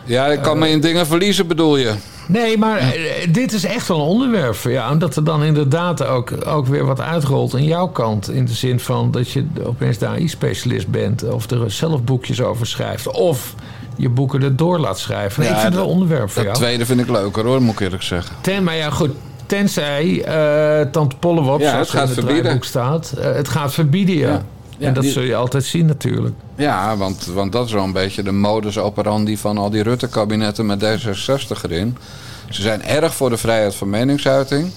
[0.04, 1.92] Ja, ik kan me in dingen verliezen, bedoel je?
[2.28, 2.92] Nee, maar eh,
[3.32, 4.92] dit is echt wel een onderwerp voor jou.
[4.92, 8.30] Omdat er dan inderdaad ook, ook weer wat uitrolt aan jouw kant.
[8.30, 11.24] In de zin van dat je opeens de AI-specialist bent.
[11.30, 13.10] Of er zelf boekjes over schrijft.
[13.10, 13.54] Of
[13.96, 15.40] je boeken erdoor laat schrijven.
[15.42, 16.56] Nee, Ja, ik vind het wel een onderwerp voor Dat jou.
[16.64, 18.34] tweede vind ik leuker hoor, moet ik eerlijk zeggen.
[18.40, 19.10] Ten, maar ja, goed.
[19.46, 22.62] Tenzij eh Tante Pollewop, Ja, zoals het gaat in het verbieden.
[22.62, 23.12] staat...
[23.18, 24.28] eh, het gaat verbieden, ja.
[24.28, 24.42] Ja.
[24.78, 26.34] Ja, en dat die- zul je altijd zien natuurlijk.
[26.56, 30.66] Ja, want, want dat is wel een beetje de modus operandi van al die Rutte-kabinetten
[30.66, 31.96] met D66 erin.
[32.50, 34.70] Ze zijn erg voor de vrijheid van meningsuiting.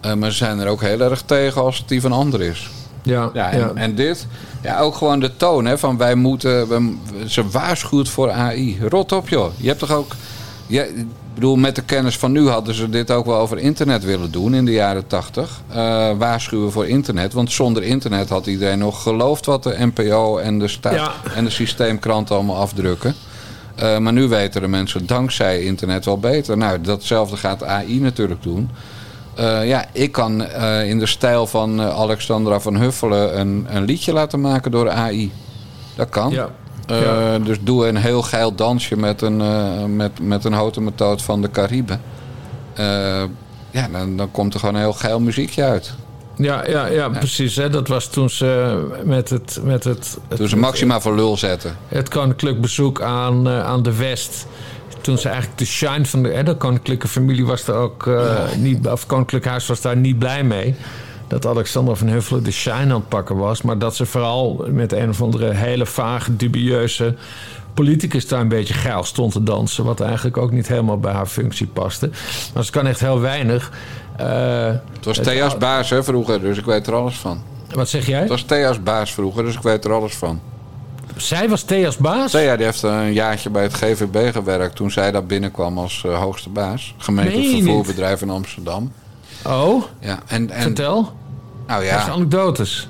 [0.00, 2.70] eh, maar ze zijn er ook heel erg tegen als het die van anderen is.
[3.06, 4.26] Ja, Ja, en, en dit,
[4.62, 6.94] ja, ook gewoon de toon hè, van wij moeten, we,
[7.26, 8.78] ze waarschuwt voor AI.
[8.88, 9.52] Rot op joh.
[9.56, 10.12] Je hebt toch ook,
[10.66, 14.04] ja, ik bedoel, met de kennis van nu hadden ze dit ook wel over internet
[14.04, 15.60] willen doen in de jaren tachtig.
[15.68, 20.58] Eh, waarschuwen voor internet, want zonder internet had iedereen nog geloofd wat de NPO en
[20.58, 21.12] de, sta- Ja.
[21.34, 23.14] en de systeemkranten allemaal afdrukken.
[23.74, 26.56] Eh, maar nu weten de mensen dankzij internet wel beter.
[26.56, 28.70] Nou, datzelfde gaat AI natuurlijk doen.
[29.36, 33.84] Eh, ja, ik kan eh, in de stijl van eh, Alexandra van Huffelen een, een
[33.84, 35.32] liedje laten maken door AI.
[35.94, 36.30] Dat kan.
[36.30, 36.48] Ja.
[36.86, 37.38] Ja.
[37.38, 41.50] Dus doe een heel geil dansje met een, met, met een houten methode van de
[41.50, 42.00] Cariben.
[43.70, 45.94] Ja, dan, dan komt er gewoon een heel geil muziekje uit.
[46.36, 47.56] Ja, ja, ja, precies.
[47.56, 47.70] Hè.
[47.70, 49.60] Dat was toen ze met het...
[49.62, 51.76] Met het, het Dus Maxima voor lul zetten.
[51.88, 54.46] het koninklijk bezoek aan, aan de West.
[55.00, 58.52] Toen ze eigenlijk de shine van de, hè, de koninklijke familie was er ook eh,
[58.56, 60.74] niet, of koninklijk huis was daar niet blij mee.
[61.28, 63.62] Dat Alexander van Huffelen de shine aan het pakken was.
[63.62, 67.14] Maar dat ze vooral met een of andere hele vage, dubieuze
[67.74, 69.84] politicus daar een beetje geil stond te dansen.
[69.84, 72.10] Wat eigenlijk ook niet helemaal bij haar functie paste.
[72.54, 73.70] Maar ze kan echt heel weinig.
[74.16, 77.42] Eh, Het was Thea's baas hè, vroeger, dus ik weet er alles van.
[77.74, 78.20] wat zeg jij?
[78.20, 80.40] Het was Thea's baas vroeger, dus ik weet er alles van.
[81.16, 82.30] Zij was Thea's baas?
[82.30, 86.18] Thea die heeft een jaartje bij het GVB gewerkt toen zij daar binnenkwam als eh,
[86.20, 86.94] hoogste baas.
[87.06, 87.62] Meen je Gemeente niet?
[87.64, 88.92] vervoerbedrijf in Amsterdam.
[89.46, 90.94] Oh, Ja, en, en vertel.
[91.66, 92.88] nou Dat is ja, anekdotes.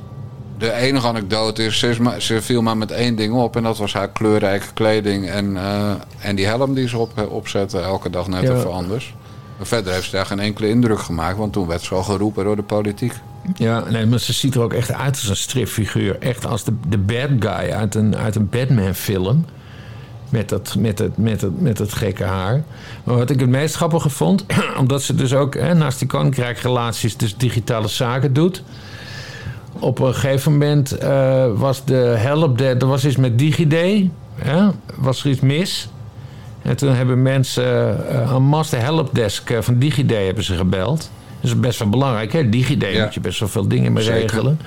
[0.58, 3.56] de enige anekdote is, ze, is maar, ze viel maar met één ding op.
[3.56, 7.80] En dat was haar kleurrijke kleding en, eh, en die helm die ze op, opzette
[7.80, 8.54] elke dag net Ja.
[8.54, 9.14] even anders.
[9.56, 12.44] Maar verder heeft ze daar geen enkele indruk gemaakt, want toen werd ze al geroepen
[12.44, 13.12] door de politiek.
[13.54, 16.18] Ja, nee, maar ze ziet er ook echt uit als een stripfiguur.
[16.18, 19.44] Echt als de, de bad guy uit een, uit een Batman-film.
[20.28, 22.64] Met dat, met, het, met, het, met het gekke haar.
[23.04, 24.46] Maar wat ik het meest grappige vond...
[24.80, 27.16] omdat ze dus ook hè, naast die koninkrijkrelaties...
[27.16, 28.62] dus digitale zaken doet...
[29.78, 32.60] op een gegeven moment eh, was de help...
[32.60, 34.08] er was iets met DigiD.
[34.34, 35.88] Hè, was er iets mis...
[36.66, 41.10] En toen hebben mensen uh, aan mas de helpdesk eh, van DigiD hebben ze gebeld.
[41.40, 42.48] Dat is best wel belangrijk, hè?
[42.48, 43.04] DigiD Ja.
[43.04, 44.20] moet je best wel veel dingen mee Zeker.
[44.20, 44.58] regelen.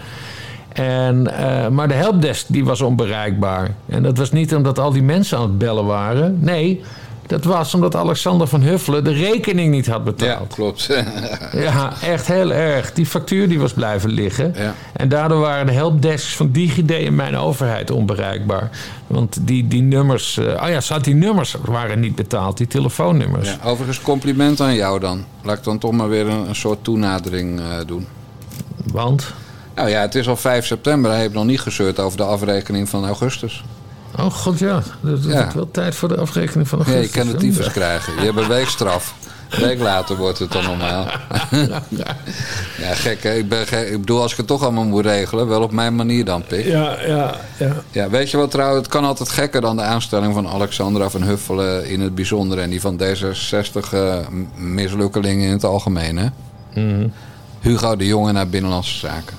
[0.73, 3.69] En, eh, maar de helpdesk die was onbereikbaar.
[3.85, 6.37] En dat was niet omdat al die mensen aan het bellen waren.
[6.41, 6.81] Nee,
[7.29, 10.53] dat was omdat Alexander van Huffelen de rekening niet had Ja, betaald.
[10.53, 10.89] klopt.
[11.51, 12.93] Ja, echt heel erg.
[12.93, 14.53] Die factuur die was blijven liggen.
[14.57, 14.73] Ja.
[14.93, 18.69] En daardoor waren de helpdesks van DigiD en mijn overheid onbereikbaar.
[19.07, 20.37] Want die, die nummers...
[20.37, 23.49] eh, oh ja, had die nummers waren niet betaald, die telefoonnummers.
[23.49, 25.25] Ja, overigens compliment aan jou dan.
[25.43, 28.07] Laat ik dan toch maar weer een, een soort toenadering eh, doen.
[28.91, 29.33] Want...
[29.75, 32.89] Nou ja, het is al 5 september je hebt nog niet gezeurd over de afrekening
[32.89, 33.63] van augustus.
[34.17, 35.51] Oh god ja, dat is Ja.
[35.55, 37.13] wel tijd voor de afrekening van Ja, augustus.
[37.13, 37.39] je kan de hè?
[37.39, 38.13] tyfus krijgen.
[38.13, 39.15] Je hebt een weekstraf.
[39.49, 41.05] Een week later wordt het dan normaal.
[42.79, 43.33] ja, gek hè.
[43.33, 43.87] Ik, ben gek.
[43.89, 46.65] ik bedoel, als ik het toch allemaal moet regelen, wel op mijn manier dan, pik.
[46.65, 47.75] Ja, ja, ja.
[47.91, 51.23] Ja, weet je wat trouwens, het kan altijd gekker dan de aanstelling van Alexandra van
[51.23, 52.59] Huffelen in het bijzonder.
[52.59, 54.17] En die van D66 eh,
[54.55, 56.27] mislukkelingen in het algemeen, hè?
[56.81, 57.07] Mhm.
[57.59, 59.37] Hugo de Jonge naar Binnenlandse Zaken.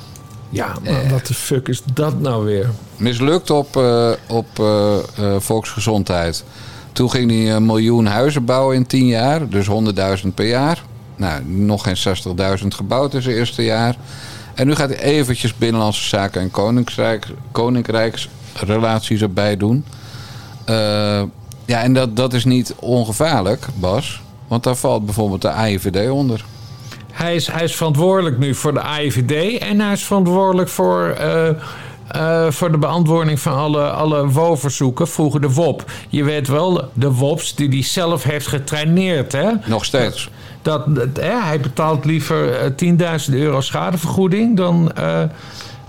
[0.50, 2.68] Ja, maar wat de fuck is dat nou weer?
[2.96, 6.44] Mislukt op, eh, op eh, eh, volksgezondheid.
[6.92, 10.82] Toen ging hij een miljoen huizen bouwen in 10 jaar, dus 100.000 per jaar.
[11.16, 13.96] Nou, nog geen 60.000 gebouwd in zijn eerste jaar.
[14.54, 19.84] En nu gaat hij eventjes Binnenlandse Zaken en Koninkrijk, Koninkrijksrelaties erbij doen.
[20.64, 21.22] Eh,
[21.64, 24.22] ja, en dat, dat is niet ongevaarlijk, Bas.
[24.48, 26.44] Want daar valt bijvoorbeeld de AIVD onder.
[27.20, 31.48] Hij is, hij is verantwoordelijk nu voor de AIVD en hij is verantwoordelijk voor, eh,
[32.08, 35.84] eh, voor de beantwoording van alle, alle WO-verzoeken, vroeger de WOP.
[36.08, 39.50] Je weet wel, de WOPs die hij zelf heeft getraineerd, hè?
[39.66, 40.30] Nog steeds.
[40.62, 42.70] Dat, dat, hè, hij betaalt liever eh,
[43.28, 44.92] 10.000 euro schadevergoeding dan.
[44.92, 45.22] eh,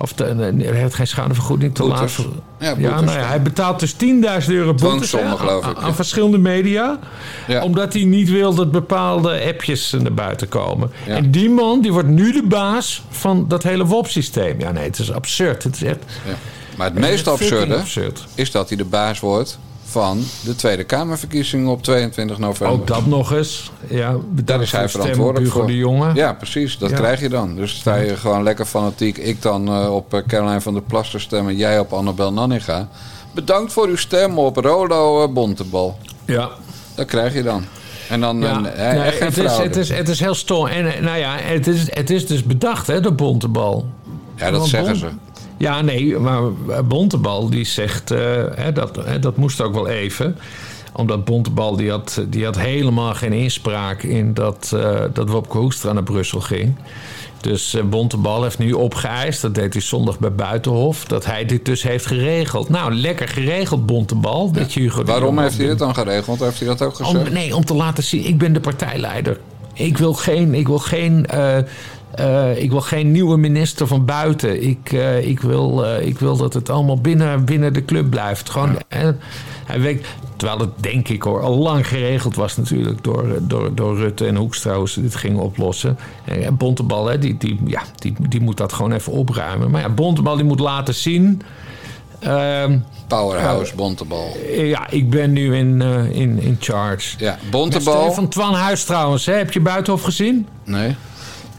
[0.01, 0.23] of de,
[0.57, 2.11] hij heeft geen schadevergoeding te laat.
[2.11, 2.23] Ja,
[2.59, 3.01] Ja, boetes.
[3.05, 5.93] nou ja, hij betaalt dus 10.000 euro boetes hè, Dwangsommen, geloof aan, ik, aan ja.
[5.93, 6.99] verschillende media.
[7.61, 10.91] Omdat hij niet wil dat bepaalde appjes naar buiten komen.
[11.07, 14.59] En die man die wordt nu de baas van dat hele WOP-systeem.
[14.59, 15.63] Ja, nee, het is absurd.
[15.63, 15.97] Het is echt
[16.27, 16.33] Ja.
[16.77, 18.25] Maar het meest absurde absurd.
[18.35, 19.59] is dat hij de baas wordt
[19.91, 22.79] van de Tweede Kamerverkiezingen op 22 november.
[22.79, 23.71] Ook dat nog eens.
[23.89, 25.67] Ja, Daar is hij verantwoordelijk voor.
[25.67, 26.15] de jongen.
[26.15, 26.77] Ja, precies.
[26.77, 26.95] Dat Ja.
[26.95, 27.55] krijg je dan.
[27.55, 29.17] Dus sta je gewoon lekker fanatiek.
[29.17, 31.55] Ik dan eh, op eh, Caroline van der Plas te stemmen.
[31.55, 32.87] Jij op Annabel Nanninga.
[33.31, 35.97] Bedankt voor uw stem op Rolo eh, Bontebal.
[36.25, 36.49] ja.
[36.95, 37.63] Dat krijg je dan.
[38.09, 40.67] En dan Ja, een, nee, echt geen het, is, het, is, het is heel stom.
[40.67, 43.85] En nou ja, het is, het is dus bedacht, hè, de bontebal.
[44.35, 45.07] Ja, dat Want zeggen Bon- ze.
[45.61, 46.41] Ja, nee, maar
[46.87, 48.19] Bontebal die zegt, eh,
[48.55, 50.37] hè, dat, hè, dat moest ook wel even.
[50.93, 55.93] Omdat Bontebal die had, die had helemaal geen inspraak in dat, eh dat Wopke Hoekstra
[55.93, 56.75] naar Brussel ging.
[57.41, 61.65] Dus eh, Bontebal heeft nu opgeëist, dat deed hij zondag bij Buitenhof, dat hij dit
[61.65, 62.69] dus heeft geregeld.
[62.69, 64.51] Nou, lekker geregeld, Bontebal.
[64.51, 66.39] Dat je Hugo Waarom heeft hij dit dan geregeld?
[66.39, 67.27] Heeft hij dat ook gezegd?
[67.27, 69.39] Om, nee, om te laten zien, ik ben de partijleider.
[69.73, 71.57] Ik wil geen, ik wil geen, eh,
[72.15, 74.63] eh, ik wil geen nieuwe minister van buiten.
[74.63, 78.49] Ik, eh, ik, wil, eh, ik wil dat het allemaal binnen, binnen de club blijft.
[78.49, 79.09] Gewoon, eh,
[79.65, 80.05] hij weet,
[80.35, 84.35] terwijl het denk ik hoor, al lang geregeld was natuurlijk door, door, door Rutte en
[84.35, 85.97] Hoekstra hoe ze dit gingen oplossen.
[86.25, 89.71] En Bontebal, hè, die, die, ja, die, die moet dat gewoon even opruimen.
[89.71, 91.41] Maar ja, Bontebal die moet laten zien...
[92.19, 94.37] ehm, Powerhouse, Bontebal.
[94.55, 95.81] ja, ik ben nu in,
[96.11, 97.15] in, in charge.
[97.17, 98.11] Ja, Bontebal.
[98.13, 99.25] van Twan Huis trouwens.
[99.25, 99.33] Hè?
[99.33, 100.47] Heb je Buitenhof gezien?
[100.63, 100.95] Nee.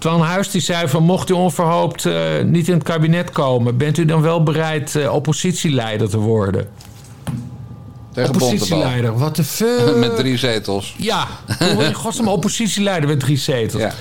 [0.02, 3.76] Twan Huis die zei van mocht u onverhoopt eh, niet in het kabinet komen...
[3.76, 6.68] bent u dan wel bereid eh, oppositieleider te worden?
[8.12, 9.96] Tegen oppositieleider, wat de fuck?
[9.96, 10.94] Met drie zetels.
[10.98, 11.26] Ja,
[11.74, 13.82] hoe godsnaam oppositieleider met drie zetels?
[13.82, 13.92] Ja.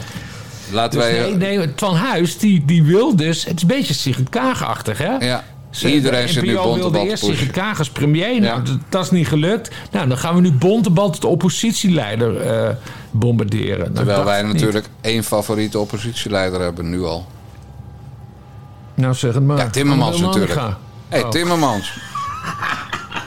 [0.72, 1.34] Laten Dus wij...
[1.34, 3.46] nee, nee, Twan Huis die, die wil dus...
[3.46, 5.16] Het is een beetje Sigrid Kaag-achtig, hè?
[5.16, 5.44] Ja.
[5.84, 7.24] Iedereen de zit nu Bontebal te eerst.
[7.24, 8.42] Sigrid Kaag als premier.
[8.42, 8.78] Nou, Ja.
[8.90, 9.72] dat, is niet gelukt.
[9.92, 12.70] Nou, dan gaan we nu Bontebal tot oppositieleider eh,
[13.12, 13.80] bombarderen.
[13.80, 14.54] Nou, Terwijl wij niet.
[14.54, 17.26] natuurlijk één favoriete oppositieleider hebben, nu al.
[18.94, 19.58] Nou, zeg het maar.
[19.58, 20.54] Ja, Timmermans natuurlijk.
[20.54, 20.62] Hé,
[21.10, 21.30] hey, Oh.
[21.30, 22.00] Timmermans.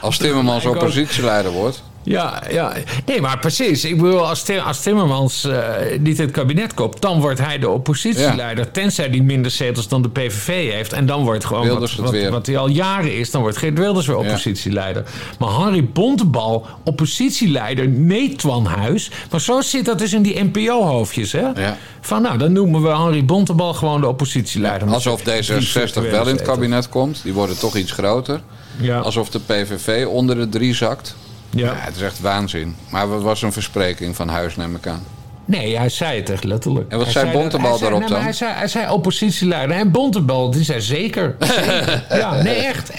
[0.01, 1.83] Als Timmermans oppositieleider wordt.
[2.05, 2.73] Ja, ja,
[3.05, 3.85] nee, maar precies.
[3.85, 5.63] Ik bedoel, als, Tim- als Timmermans eh,
[5.99, 8.71] niet het kabinet komt, dan wordt hij de oppositieleider.
[8.71, 10.93] Tenzij hij minder zetels dan de PVV heeft.
[10.93, 11.95] En dan wordt gewoon Wilders
[12.29, 14.21] wat, hij al jaren is, dan wordt Geert Wilders weer Ja.
[14.21, 15.03] oppositieleider.
[15.39, 19.09] Maar Harry Bontebal, oppositieleider, nee Twan Huis.
[19.31, 21.39] Maar zo zit dat dus in die NPO-hoofdjes, hè?
[21.55, 21.77] Ja.
[22.01, 24.87] Van nou, dan noemen we Harry Bontebal gewoon de oppositieleider.
[24.87, 27.19] Alsof Drie D66 wel in het kabinet komt.
[27.23, 28.41] Die worden toch iets groter.
[28.77, 28.99] Ja.
[28.99, 31.15] Alsof de PVV onder de drie zakt.
[31.55, 31.71] Ja.
[31.71, 32.75] Ja, het is echt waanzin.
[32.89, 35.03] Maar het was een verspreking van Huis, neem ik aan.
[35.45, 36.91] Nee, hij zei het echt letterlijk.
[36.91, 38.21] En wat Hij zei Bontebal daarop nee, dan?
[38.21, 39.75] Hij zei, hij zei oppositieleider.
[39.75, 41.35] En Bontebal, die zei zeker.
[41.39, 42.03] zeker.
[42.19, 42.91] ja, nee, echt.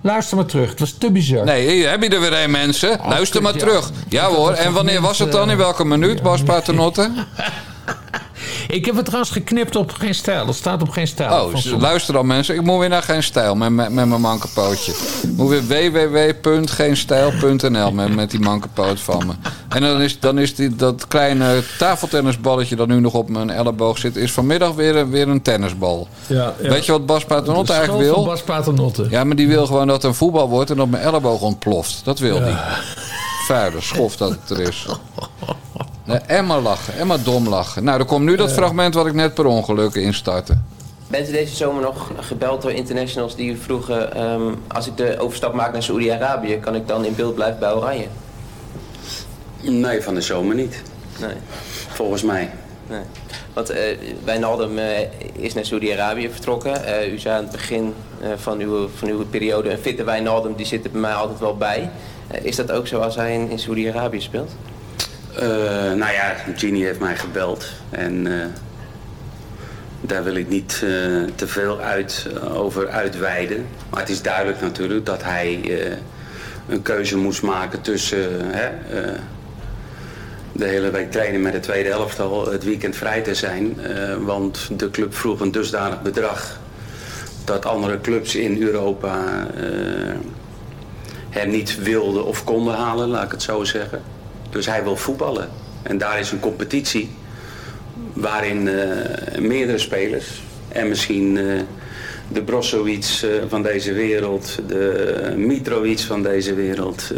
[0.00, 0.70] Luister maar terug.
[0.70, 1.44] Het was te bizar.
[1.44, 2.98] Nee, hier heb je er weer een, mensen.
[3.08, 3.58] Luister maar ja.
[3.58, 3.90] terug.
[4.08, 5.50] Ja hoor, en wanneer was het dan?
[5.50, 7.10] In welke minuut, Bas Paternotte?
[8.70, 10.46] Ik heb het trouwens geknipt op geen stijl.
[10.46, 11.44] Dat staat op geen stijl.
[11.46, 12.54] Oh, luister dan mensen.
[12.54, 14.92] Ik moet weer naar Geen Stijl met, met, met mijn mankenpootje.
[15.22, 19.32] Ik moet weer www.geenstijl.nl met, met die mankenpoot van me.
[19.68, 23.98] En dan is, dan is die, dat kleine tafeltennisballetje dat nu nog op mijn elleboog
[23.98, 24.16] zit...
[24.16, 26.08] is vanmiddag weer, een- weer een tennisbal.
[26.26, 26.68] Ja, ja.
[26.68, 28.24] Weet je wat Bas Paternotte eigenlijk van wil?
[28.24, 29.06] Bas Paternotte.
[29.10, 32.00] Ja, maar die wil gewoon dat het een voetbal wordt en dat mijn elleboog ontploft.
[32.04, 32.56] Dat wil hij.
[33.46, 34.86] Vuile schof dat het er is.
[36.08, 37.84] Nee, Emma lachen, Emma dom lachen.
[37.84, 40.58] Nou, er komt nu dat fragment wat ik net per ongeluk instartte.
[41.06, 44.14] Bent u deze zomer nog gebeld door internationals die u vroegen...
[44.14, 46.58] ehm, als ik de overstap maak naar Saoedi-Arabië...
[46.60, 48.06] kan ik dan in beeld blijven bij Oranje?
[49.60, 50.82] Nee, van de zomer niet.
[51.20, 51.34] Nee.
[51.88, 52.50] Volgens mij.
[52.86, 53.02] Nee.
[53.52, 56.84] Want eh Wijnaldum eh, is naar Saudi-Arabië vertrokken.
[56.84, 59.70] Eh, u zei aan het begin eh, van, uw, van uw periode...
[59.70, 61.90] een fitte Wijnaldum, die zit er bij mij altijd wel bij.
[62.28, 64.50] Eh, is dat ook zo als hij in, in Saudi-Arabië speelt?
[65.38, 65.46] Eh,
[65.92, 67.66] nou ja, Genie heeft mij gebeld.
[67.90, 68.46] En eh,
[70.00, 70.90] daar wil ik niet eh,
[71.34, 73.66] te veel uit, over uitweiden.
[73.90, 75.60] Maar het is duidelijk natuurlijk dat hij
[76.68, 78.52] een keuze moest maken tussen...
[80.52, 83.76] de hele week trainen met de tweede elftal, het weekend vrij te zijn.
[84.24, 86.58] want de club vroeg een dusdanig bedrag
[87.44, 89.46] dat andere clubs in Europa
[91.30, 94.02] hem niet wilden of konden halen, laat ik het zo zeggen.
[94.50, 95.48] Dus hij wil voetballen.
[95.82, 97.10] En daar is een competitie
[98.12, 101.44] waarin eh, meerdere spelers en misschien eh,
[102.28, 107.12] de Brozovic eh, van deze wereld, de Mitrovic van deze wereld,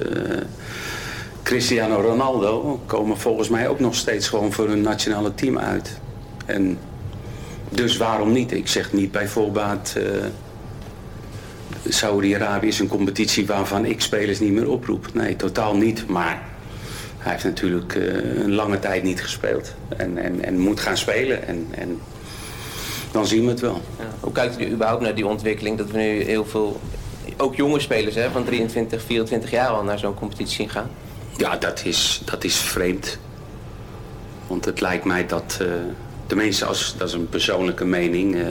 [1.43, 6.01] Cristiano Ronaldo komen volgens mij ook nog steeds gewoon voor hun nationale team uit.
[6.47, 6.78] En
[7.68, 8.53] dus waarom niet?
[8.53, 9.97] Ik zeg niet bij voorbaat...
[11.89, 15.07] Saudi-Arabië is een competitie waarvan ik spelers niet meer oproep.
[15.14, 16.09] Nee, totaal niet.
[16.09, 16.50] Maar
[17.21, 19.75] hij heeft natuurlijk eh, een lange tijd niet gespeeld.
[19.97, 21.47] En, en, en moet gaan spelen.
[21.47, 22.01] En, en
[23.12, 23.81] dan zien we het wel.
[23.99, 24.05] Ja.
[24.21, 26.81] Hoe kijkt u überhaupt naar die ontwikkeling dat we nu heel veel,
[27.37, 30.91] ook jonge spelers hè, van 23, 24 jaar al naar zo'n competitie zien gaan?
[31.37, 33.18] Ja, dat is, dat is vreemd.
[34.47, 35.66] Want het lijkt mij dat, eh,
[36.27, 38.35] tenminste als, dat is een persoonlijke mening...
[38.35, 38.49] eh,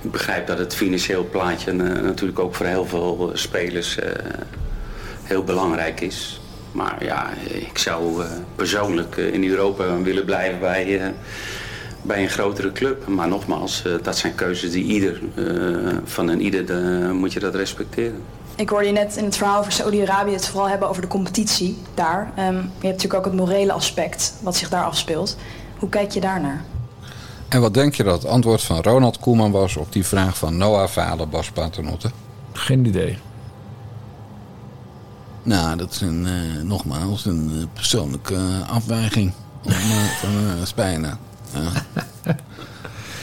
[0.00, 3.98] ik begrijp dat het financieel plaatje natuurlijk ook voor heel veel spelers
[5.22, 6.41] heel belangrijk is.
[6.72, 11.08] Maar ja, ik zou eh, persoonlijk eh, in Europa willen blijven bij, eh,
[12.02, 13.06] bij een grotere club.
[13.06, 17.40] Maar nogmaals, eh, dat zijn keuzes die ieder, eh, van een ieder eh, moet je
[17.40, 18.22] dat respecteren.
[18.56, 21.78] Ik hoorde je net in het verhaal over Saudi-Arabië het vooral hebben over de competitie
[21.94, 22.32] daar.
[22.36, 25.36] Ehm, je hebt natuurlijk ook het morele aspect wat zich daar afspeelt.
[25.78, 26.64] Hoe kijk je daarnaar?
[27.48, 30.56] En wat denk je dat het antwoord van Ronald Koeman was op die vraag van
[30.56, 32.10] Noah vader Bas Paternotte?
[32.52, 33.18] Geen idee.
[35.42, 39.32] Nou, dat is een, eh, nogmaals een eh, persoonlijke eh, afwijking
[39.64, 39.72] om,
[40.20, 41.18] van Spijnen.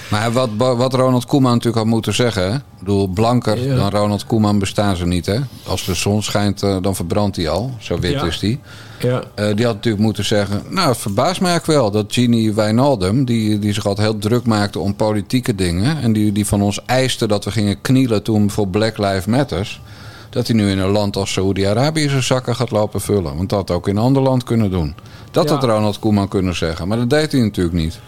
[0.10, 2.54] Maar wat, wat Ronald Koeman natuurlijk had moeten zeggen...
[2.54, 3.76] Ik bedoel, blanker Ja.
[3.76, 5.40] dan Ronald Koeman bestaan ze niet, hè?
[5.66, 7.72] Als de zon schijnt, dan verbrandt hij al.
[7.80, 8.24] Zo wit Ja.
[8.24, 8.60] is die.
[9.00, 9.24] Ja.
[9.54, 10.64] Die had natuurlijk moeten zeggen...
[10.70, 13.26] Nou, het verbaast mij eigenlijk wel dat Gini Wijnaldum...
[13.26, 16.02] Die, die zich altijd heel druk maakte om politieke dingen...
[16.02, 19.82] en die, die van ons eiste dat we gingen knielen toen voor Black Lives Matters...
[20.30, 23.36] dat hij nu in een land als Saoedi-Arabië zijn zakken gaat lopen vullen.
[23.36, 24.96] Want dat had ook in een ander land kunnen doen.
[25.32, 26.88] Dat had Ronald Koeman kunnen zeggen.
[26.88, 28.00] Maar dat deed hij natuurlijk niet.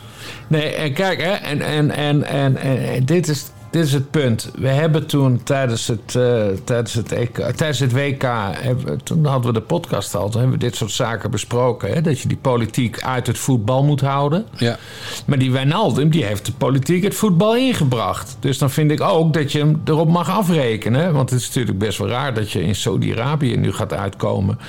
[0.47, 4.51] Nee, en kijk, hè, en, en, en, en, en dit, is, dit is het punt.
[4.55, 9.26] We hebben toen tijdens het, eh, tijdens het, EK, tijdens het WK, hebben, we- toen
[9.26, 11.93] hadden we de podcast al, toen hebben we dit soort zaken besproken.
[11.93, 14.45] Hè, dat je die politiek uit het voetbal moet houden.
[14.57, 14.78] Ja.
[15.26, 18.38] Maar die Wijnaldum, die heeft de politiek het voetbal ingebracht.
[18.39, 21.13] Dus dan vind ik ook dat je hem erop mag afrekenen.
[21.13, 24.59] Want het is natuurlijk best wel raar dat je in Saudi-Arabië nu gaat uitkomen.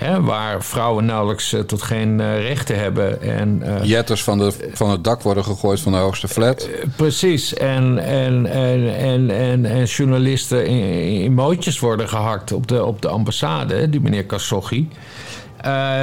[0.00, 3.22] Hè, waar vrouwen nauwelijks eh, tot geen eh, rechten hebben.
[3.22, 6.68] En, eh, Jetters van, de, van het dak worden gegooid van de hoogste flat.
[6.96, 12.84] Precies, en, en, en, en, en, en journalisten in, in mootjes worden gehakt op de,
[12.84, 14.88] op de ambassade, die meneer Khashoggi.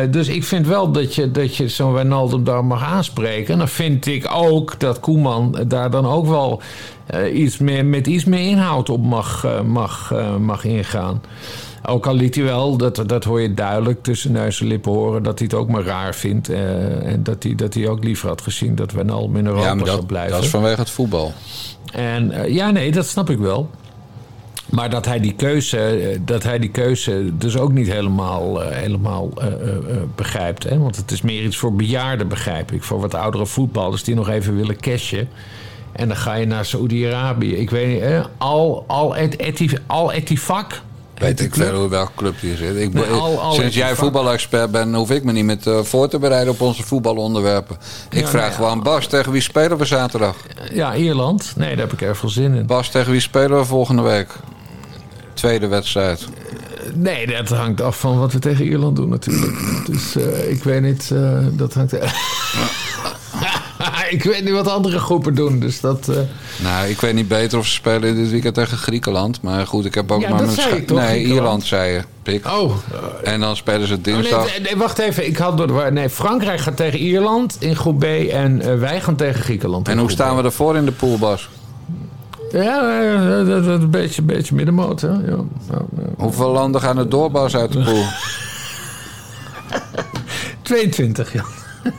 [0.10, 3.54] Dus ik vind wel dat je, dat je zo'n Wijnaldum daar mag aanspreken.
[3.54, 6.62] En dan vind ik ook dat Koeman daar dan ook wel
[7.34, 11.22] iets meer, met iets meer inhoud op mag, mag, mag ingaan.
[11.90, 15.24] Ook al liet hij wel, dat, dat hoor je duidelijk tussen neus en lippen horen...
[15.24, 16.50] dat hij het ook maar raar vindt.
[16.50, 19.74] eh, en dat hij, dat hij ook liever had gezien dat Wijnaldum in Europa Ja,
[19.74, 20.32] maar dat, blijven.
[20.32, 21.34] dat is vanwege het voetbal.
[21.92, 23.70] En eh, ja, nee, dat snap ik wel.
[24.70, 29.30] Maar dat hij die keuze, eh, dat hij die keuze dus ook niet helemaal, helemaal
[30.16, 30.64] begrijpt.
[30.64, 30.78] Hè?
[30.80, 32.84] Want het is meer iets voor bejaarden, begrijp ik.
[32.84, 35.30] Voor wat oudere voetballers die nog even willen cashen.
[35.92, 37.56] En dan ga je naar Saoedi-Arabië.
[37.56, 38.22] Ik weet niet, hè?
[38.38, 40.82] Al, al, et, etif, al Etifak.
[41.18, 42.76] Weet ik veel welke club die zit.
[42.76, 46.08] Ik, Nee, al- al sinds jij voetbalexpert bent, hoef ik me niet met eh, voor
[46.10, 47.78] te bereiden op onze voetbalonderwerpen.
[48.10, 50.36] Ik Ja, vraag nee, gewoon, Bas, tegen wie spelen we zaterdag?
[50.74, 51.54] Ja, Ierland.
[51.56, 52.66] Nee, daar heb ik erg veel zin in.
[52.66, 54.28] Bas, tegen wie spelen we volgende week?
[55.34, 56.28] Tweede wedstrijd.
[56.94, 59.58] Nee, dat hangt af van wat we tegen Ierland doen natuurlijk.
[59.92, 61.94] Dus eh, ik weet niet, eh, dat hangt...
[64.16, 66.08] ik weet niet wat andere groepen doen, dus dat...
[66.10, 66.16] eh,
[66.64, 69.42] Nou, ik weet niet beter of ze spelen dit weekend tegen Griekenland.
[69.42, 71.24] Maar goed, ik heb ook Ja, maar dat mijn zei scha- ik toch, Nee?
[71.24, 72.02] Ierland zei je.
[72.24, 72.46] Pik.
[72.48, 72.76] Oh,
[73.24, 74.60] En dan spelen ze Oh, nee, dinsdag.
[74.62, 75.28] nee, wacht even.
[75.28, 79.16] Ik had door Nee, Frankrijk gaat tegen Ierland in groep B en eh, wij gaan
[79.16, 79.88] tegen Griekenland.
[79.88, 81.50] En hoe staan we ervoor in de pool, Bas?
[82.52, 85.02] Ja, eh, dat dat een beetje, beetje middenmoot.
[85.02, 85.08] Hè?
[85.08, 85.18] Ja,
[85.72, 86.04] ja, ja.
[86.18, 88.04] Hoeveel landen gaan er door, Bas, uit de pool?
[90.62, 91.44] 22, ja.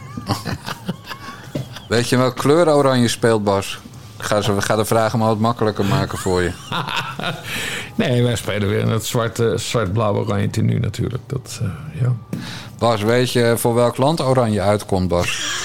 [1.89, 3.78] Weet je welke kleur oranje speelt, Bas?
[4.18, 6.53] Ga, ze, ga de vragen maar wat makkelijker maken voor je.
[7.95, 11.22] Nee, wij spelen weer in het zwart, zwart-blauw-oranje tenue natuurlijk.
[11.26, 12.12] Dat, eh, ja.
[12.78, 15.57] Bas, weet je voor welk land oranje uitkomt, Bas?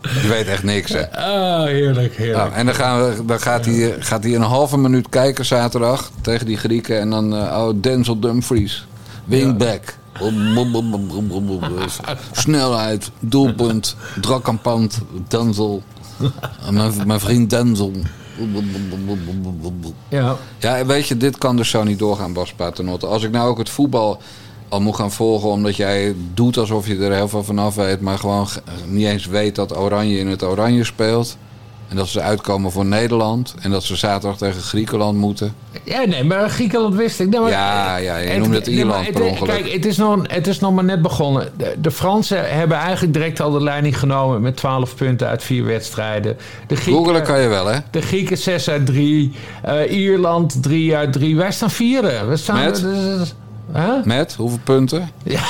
[0.00, 1.10] Je weet echt niks, hè?
[1.16, 2.38] Ah, heerlijk, heerlijk.
[2.38, 6.10] Nou, en dan, gaan we, dan gaat, hij, gaat hij een halve minuut kijken zaterdag
[6.20, 7.00] tegen die Grieken.
[7.00, 8.86] En dan, eh, oh, Denzel Dumfries,
[9.24, 9.94] wingback.
[12.32, 15.82] Snelheid, doelpunt, drakkampant, Denzel.
[16.70, 17.92] Mijn, mijn vriend Denzel.
[20.08, 20.36] Ja.
[20.58, 23.06] Ja, weet je, dit kan dus zo niet doorgaan, Bas Paternotte.
[23.06, 24.20] Als ik nou ook het voetbal
[24.68, 25.48] al moet gaan volgen...
[25.48, 28.00] omdat jij doet alsof je er heel veel van af weet...
[28.00, 28.48] maar gewoon
[28.86, 31.36] niet eens weet dat Oranje in het Oranje speelt...
[31.92, 33.54] En dat ze uitkomen voor Nederland.
[33.60, 35.54] En dat ze zaterdag tegen Griekenland moeten.
[35.84, 37.28] Ja, nee, maar Griekenland wist ik.
[37.28, 39.54] Nee, maar, Ja, ja, je noemde het nee, Ierland maar het- per ongeluk.
[39.54, 41.52] Kijk, het is, nog, het is nog maar net begonnen.
[41.56, 45.64] De, de Fransen hebben eigenlijk direct al de leiding genomen met 12 punten uit vier
[45.64, 46.36] wedstrijden.
[46.66, 47.78] De Grieken, Googelen kan je wel, hè?
[47.90, 49.32] de Grieken 6 uit 3.
[49.88, 51.36] Ierland 3 uit 3.
[51.36, 52.24] Wij staan vierde.
[52.28, 52.84] We staan, Met?
[53.74, 54.04] Huh?
[54.04, 55.10] Met hoeveel punten?
[55.22, 55.40] Ja.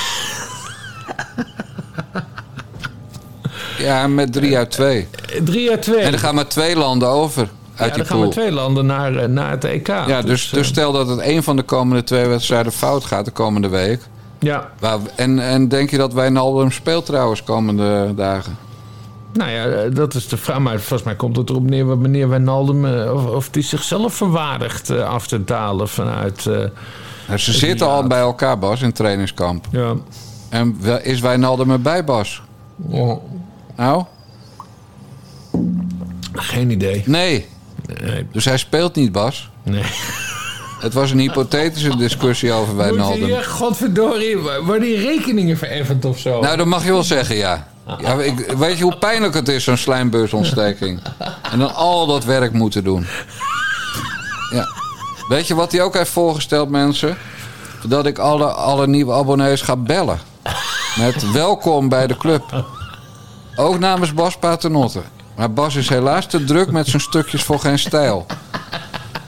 [3.82, 5.08] Ja, met drie uit twee.
[5.44, 5.96] 3 uit 2.
[5.96, 8.32] En er gaan maar twee landen over uit ja, dan gaan we pool.
[8.32, 9.86] twee landen naar, eh, naar het EK.
[9.86, 13.30] Ja, dus, dus stel dat het een van de komende twee wedstrijden fout gaat de
[13.30, 14.00] komende week.
[14.38, 18.56] Ja, Waar- En, en denk je dat Wijnaldum speelt trouwens komende dagen?
[19.32, 20.58] nou ja, eh, dat is de vraag.
[20.58, 22.84] Maar volgens mij komt het erop neer wat meneer Wijnaldum...
[22.86, 26.46] eh, of, of die zichzelf verwaardigt eh, af te dalen vanuit...
[26.46, 26.56] eh,
[27.26, 29.66] Nou, Ze zitten al bij elkaar, Bas, in trainingskamp.
[29.70, 29.94] ja,
[30.48, 32.42] En is Wijnaldum erbij, Bas?
[32.90, 33.22] oh,
[33.76, 34.04] Nou?
[36.32, 37.02] geen idee.
[37.06, 37.46] Nee.
[38.02, 39.50] Nee, Dus hij speelt niet, Bas.
[39.62, 39.84] nee.
[40.80, 43.24] Het was een hypothetische discussie over Moet Wijnaldum.
[43.24, 46.40] hier, godverdorie, worden die rekeningen vereffend of zo?
[46.40, 47.68] Nou, dat mag je wel zeggen, ja.
[47.98, 51.00] ja ik, weet je hoe pijnlijk het is, zo'n slijmbeursontsteking?
[51.52, 53.06] En dan al dat werk moeten doen.
[54.52, 54.68] Ja.
[55.28, 57.16] Weet je wat hij ook heeft voorgesteld, mensen?
[57.86, 60.18] Dat ik alle, alle nieuwe abonnees ga bellen.
[60.98, 62.64] Met welkom bij de club.
[63.56, 65.02] Ook namens Bas Paternotte.
[65.36, 68.26] Maar Bas is helaas te druk met zijn stukjes voor geen stijl.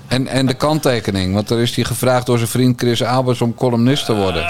[0.09, 3.55] En, en de kanttekening, want daar is hij gevraagd door zijn vriend Chris Albers om
[3.55, 4.47] columnist te worden.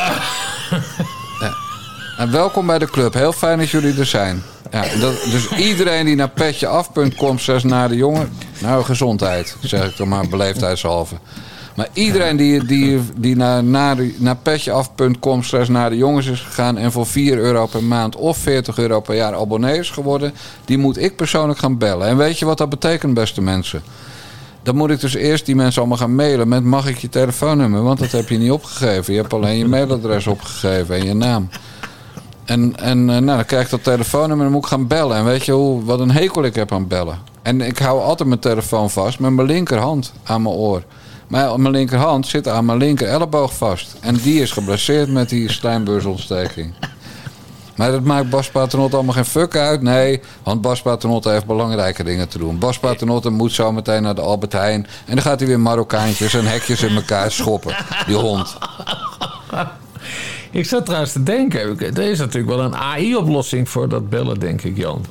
[2.17, 3.15] En welkom bij de club.
[3.15, 4.43] Heel fijn dat jullie er zijn.
[4.71, 4.83] Ja,
[5.31, 8.33] dus iedereen die naar petjeaf.com zes naar de jongen...
[8.59, 11.15] Nou, gezondheid, zeg ik dan maar beleefdheidshalve.
[11.75, 16.77] Maar iedereen die, die, die naar, naar, naar petjeaf.com slash naar de jongens is gegaan...
[16.77, 20.35] en voor 4 euro per maand of 40 euro per jaar abonnee is geworden...
[20.65, 22.07] die moet ik persoonlijk gaan bellen.
[22.07, 23.83] En weet je wat dat betekent, beste mensen?
[24.63, 26.65] Dan moet ik dus eerst die mensen allemaal gaan mailen met...
[26.65, 27.83] mag ik je telefoonnummer?
[27.83, 29.15] Want dat heb je niet opgegeven.
[29.15, 31.49] Je hebt alleen je mailadres opgegeven en je naam.
[32.45, 35.17] En, en eh, nou, dan krijg ik dat telefoonnummer en moet ik gaan bellen.
[35.17, 37.19] En weet je hoe, wat een hekel ik heb aan bellen?
[37.43, 40.83] En ik hou altijd mijn telefoon vast met mijn linkerhand aan mijn oor.
[41.29, 43.97] Maar mijn linkerhand zit aan mijn linker elleboog vast.
[44.01, 46.75] En die is geblesseerd met die slijmbeursontsteking.
[47.77, 49.83] Maar dat maakt Bas Paternotte allemaal geen fuck uit.
[49.83, 52.59] Nee, want Bas Paternotte heeft belangrijke dingen te doen.
[52.59, 54.87] Bas Paternotte moet zo meteen naar de Albert Heijn.
[55.07, 57.77] En dan gaat hij weer Marokkaantjes en hekjes in elkaar schoppen.
[58.07, 58.57] Die hond.
[60.51, 64.63] Ik zat trouwens te denken, er is natuurlijk wel een AI-oplossing voor dat bellen, denk
[64.63, 65.05] ik, Jan.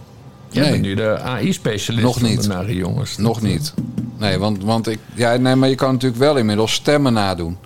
[0.54, 0.72] Jij Nee.
[0.72, 2.41] bent nu de AI-specialist Nog van niet.
[2.41, 3.18] de nare jongens.
[3.18, 3.74] Nog niet.
[4.18, 7.58] Nee, want, want ik, ja, nee, maar je kan natuurlijk wel inmiddels stemmen nadoen.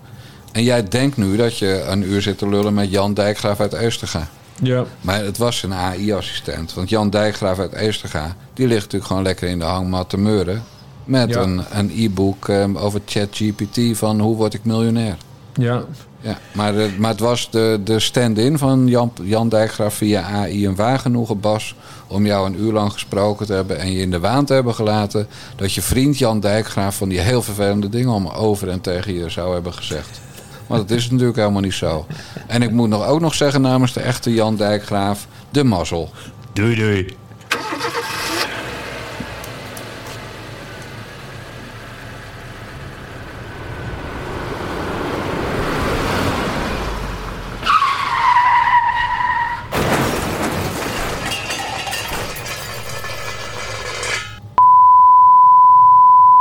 [0.52, 3.72] En jij denkt nu dat je een uur zit te lullen met Jan Dijkgraaf uit
[3.72, 4.28] Eesterga.
[4.62, 4.84] Ja.
[5.00, 6.74] Maar het was een AI-assistent.
[6.74, 8.36] Want Jan Dijkgraaf uit Eesterga...
[8.54, 10.62] die ligt natuurlijk gewoon lekker in de hangmat te meuren...
[11.04, 11.40] met Ja.
[11.40, 15.16] een, een e-book eh, over ChatGPT van hoe word ik miljonair.
[15.54, 15.84] Ja.
[16.20, 20.66] Ja, maar, eh, maar het was de, de stand-in van Jan, Jan Dijkgraaf via AI
[20.66, 21.74] een waar genoegen, Bas...
[22.08, 24.74] om jou een uur lang gesproken te hebben en je in de waan te hebben
[24.74, 25.28] gelaten...
[25.56, 29.30] dat je vriend Jan Dijkgraaf van die heel vervelende dingen om over en tegen je
[29.30, 30.20] zou hebben gezegd.
[30.66, 32.06] Maar dat is natuurlijk helemaal niet zo.
[32.46, 36.10] En ik moet nog ook nog zeggen namens de echte Jan Dijkgraaf, de mazzel.
[36.52, 37.16] Doei doei.